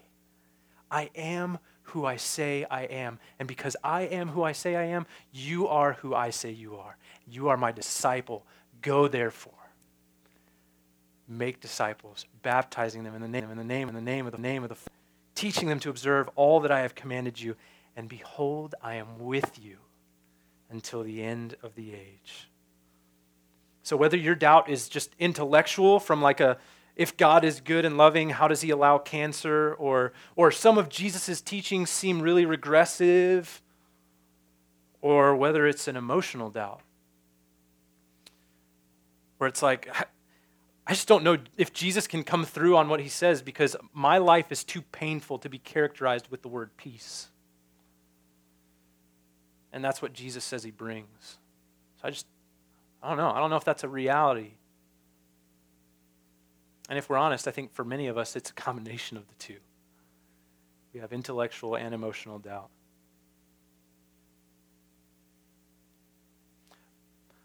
I 0.89 1.09
am 1.15 1.59
who 1.83 2.05
I 2.05 2.17
say 2.17 2.65
I 2.69 2.83
am. 2.83 3.19
And 3.39 3.47
because 3.47 3.75
I 3.83 4.03
am 4.03 4.29
who 4.29 4.43
I 4.43 4.51
say 4.51 4.75
I 4.75 4.83
am, 4.83 5.05
you 5.33 5.67
are 5.67 5.93
who 5.93 6.13
I 6.13 6.29
say 6.29 6.51
you 6.51 6.75
are. 6.75 6.97
You 7.29 7.49
are 7.49 7.57
my 7.57 7.71
disciple. 7.71 8.45
Go 8.81 9.07
therefore. 9.07 9.53
Make 11.27 11.59
disciples, 11.59 12.25
baptizing 12.41 13.03
them 13.03 13.15
in 13.15 13.21
the 13.21 13.27
name, 13.27 13.49
in 13.49 13.57
the 13.57 13.63
name, 13.63 13.89
in 13.89 13.95
the 13.95 14.01
name 14.01 14.25
of 14.25 14.31
the 14.31 14.37
name 14.37 14.63
of 14.63 14.69
the 14.69 14.77
teaching 15.37 15.69
them 15.69 15.79
to 15.79 15.89
observe 15.89 16.29
all 16.35 16.59
that 16.61 16.71
I 16.71 16.81
have 16.81 16.95
commanded 16.95 17.39
you. 17.39 17.55
And 17.95 18.09
behold, 18.09 18.75
I 18.81 18.95
am 18.95 19.19
with 19.19 19.57
you 19.61 19.77
until 20.69 21.03
the 21.03 21.23
end 21.23 21.55
of 21.63 21.75
the 21.75 21.93
age. 21.93 22.49
So 23.83 23.95
whether 23.95 24.17
your 24.17 24.35
doubt 24.35 24.69
is 24.69 24.89
just 24.89 25.15
intellectual 25.17 25.99
from 25.99 26.21
like 26.21 26.41
a 26.41 26.57
if 26.97 27.15
God 27.15 27.45
is 27.45 27.61
good 27.61 27.85
and 27.85 27.95
loving, 27.95 28.31
how 28.31 28.47
does 28.47 28.61
he 28.61 28.71
allow 28.71 28.97
cancer? 28.97 29.75
Or, 29.75 30.13
or 30.35 30.51
some 30.51 30.79
of 30.79 30.89
Jesus' 30.89 31.41
teachings 31.41 31.91
seem 31.91 32.21
really 32.21 32.43
regressive, 32.43 33.61
or 34.99 35.35
whether 35.35 35.67
it's 35.67 35.87
an 35.87 35.95
emotional 35.95 36.49
doubt. 36.49 36.81
Where 39.37 39.47
it's 39.47 39.61
like, 39.61 39.87
I 40.87 40.91
just 40.91 41.09
don't 41.09 41.23
know 41.23 41.37
if 41.57 41.73
Jesus 41.73 42.07
can 42.07 42.23
come 42.23 42.45
through 42.45 42.77
on 42.77 42.87
what 42.87 43.01
he 43.01 43.09
says 43.09 43.41
because 43.41 43.75
my 43.91 44.19
life 44.19 44.53
is 44.53 44.63
too 44.63 44.81
painful 44.81 45.37
to 45.39 45.49
be 45.49 45.59
characterized 45.59 46.29
with 46.29 46.43
the 46.43 46.47
word 46.47 46.69
peace. 46.77 47.27
And 49.73 49.83
that's 49.83 50.01
what 50.01 50.13
Jesus 50.13 50.45
says 50.45 50.63
he 50.63 50.71
brings. 50.71 51.37
So 52.01 52.07
I 52.07 52.09
just, 52.09 52.25
I 53.03 53.09
don't 53.09 53.17
know. 53.17 53.29
I 53.29 53.39
don't 53.39 53.49
know 53.49 53.57
if 53.57 53.65
that's 53.65 53.83
a 53.83 53.89
reality. 53.89 54.51
And 56.89 56.97
if 56.97 57.09
we're 57.09 57.17
honest, 57.17 57.49
I 57.49 57.51
think 57.51 57.73
for 57.73 57.83
many 57.83 58.07
of 58.07 58.17
us, 58.17 58.37
it's 58.37 58.51
a 58.51 58.53
combination 58.53 59.17
of 59.17 59.27
the 59.27 59.35
two. 59.39 59.57
We 60.93 61.01
have 61.01 61.11
intellectual 61.11 61.75
and 61.75 61.93
emotional 61.93 62.39
doubt. 62.39 62.69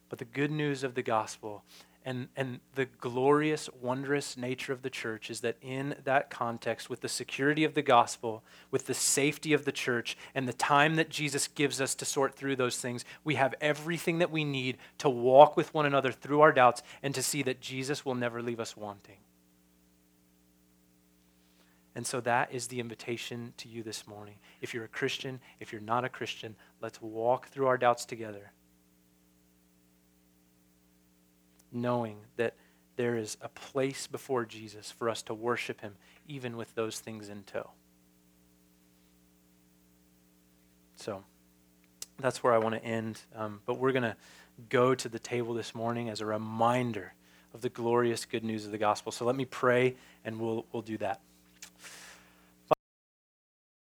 But 0.09 0.20
the 0.20 0.26
good 0.26 0.53
news 0.53 0.84
of 0.84 0.95
the 0.95 1.03
gospel 1.03 1.64
and, 2.05 2.29
and 2.37 2.61
the 2.75 2.87
glorious, 2.87 3.69
wondrous 3.81 4.37
nature 4.37 4.73
of 4.73 4.83
the 4.83 4.91
church 4.91 5.31
is 5.31 5.41
that 5.41 5.57
in 5.63 5.95
that 6.05 6.31
context, 6.31 6.91
with 6.91 7.01
the 7.01 7.09
security 7.09 7.65
of 7.65 7.75
the 7.75 7.83
gospel, 7.83 8.43
with 8.71 8.87
the 8.87 8.95
safety 8.95 9.53
of 9.53 9.65
the 9.65 9.73
church, 9.73 10.17
and 10.35 10.49
the 10.49 10.53
time 10.53 10.97
that 10.97 11.09
Jesus 11.09 11.47
gives 11.47 11.81
us 11.81 11.95
to 11.97 12.05
sort 12.05 12.35
through 12.35 12.57
those 12.57 12.79
things, 12.79 13.05
we 13.23 13.37
have 13.37 13.55
everything 13.61 14.19
that 14.19 14.33
we 14.33 14.45
need 14.45 14.79
to 14.99 15.09
walk 15.09 15.57
with 15.57 15.73
one 15.75 15.87
another 15.87 16.11
through 16.11 16.41
our 16.41 16.53
doubts 16.53 16.83
and 17.03 17.15
to 17.15 17.23
see 17.23 17.43
that 17.43 17.61
Jesus 17.61 18.05
will 18.05 18.17
never 18.17 18.43
leave 18.43 18.61
us 18.61 18.77
wanting. 18.77 19.19
And 21.95 22.07
so 22.07 22.21
that 22.23 22.53
is 22.53 22.69
the 22.69 22.81
invitation 22.81 23.53
to 23.59 23.69
you 23.69 23.83
this 23.83 24.09
morning. 24.09 24.37
If 24.61 24.73
you're 24.75 24.85
a 24.85 24.89
Christian, 24.89 25.41
if 25.61 25.73
you're 25.73 25.81
not 25.83 26.05
a 26.05 26.09
Christian, 26.09 26.57
let's 26.81 27.01
walk 27.03 27.49
through 27.49 27.67
our 27.67 27.79
doubts 27.79 28.07
together 28.07 28.51
knowing 31.73 32.18
that 32.37 32.55
there 32.97 33.16
is 33.16 33.37
a 33.41 33.49
place 33.49 34.07
before 34.07 34.45
Jesus 34.45 34.91
for 34.91 35.09
us 35.09 35.23
to 35.23 35.35
worship 35.35 35.81
him, 35.81 35.95
even 36.29 36.57
with 36.57 36.75
those 36.75 37.01
things 37.01 37.29
in 37.29 37.43
tow. 37.45 37.70
So 40.97 41.25
that's 42.18 42.43
where 42.43 42.53
I 42.53 42.59
want 42.59 42.75
to 42.75 42.85
end. 42.85 43.20
Um, 43.35 43.61
but 43.66 43.79
we're 43.79 43.93
going 43.93 44.03
to 44.03 44.16
go 44.68 44.95
to 44.95 45.09
the 45.09 45.18
table 45.18 45.55
this 45.55 45.75
morning 45.75 46.09
as 46.09 46.20
a 46.20 46.27
reminder 46.27 47.14
of 47.55 47.61
the 47.61 47.68
glorious 47.68 48.25
good 48.25 48.45
news 48.45 48.64
of 48.64 48.73
the 48.73 48.79
gospel. 48.79 49.12
So 49.12 49.25
let 49.25 49.37
me 49.37 49.45
pray, 49.45 49.97
and 50.25 50.39
we'll, 50.41 50.66
we'll 50.73 50.83
do 50.83 50.99
that. 50.99 51.20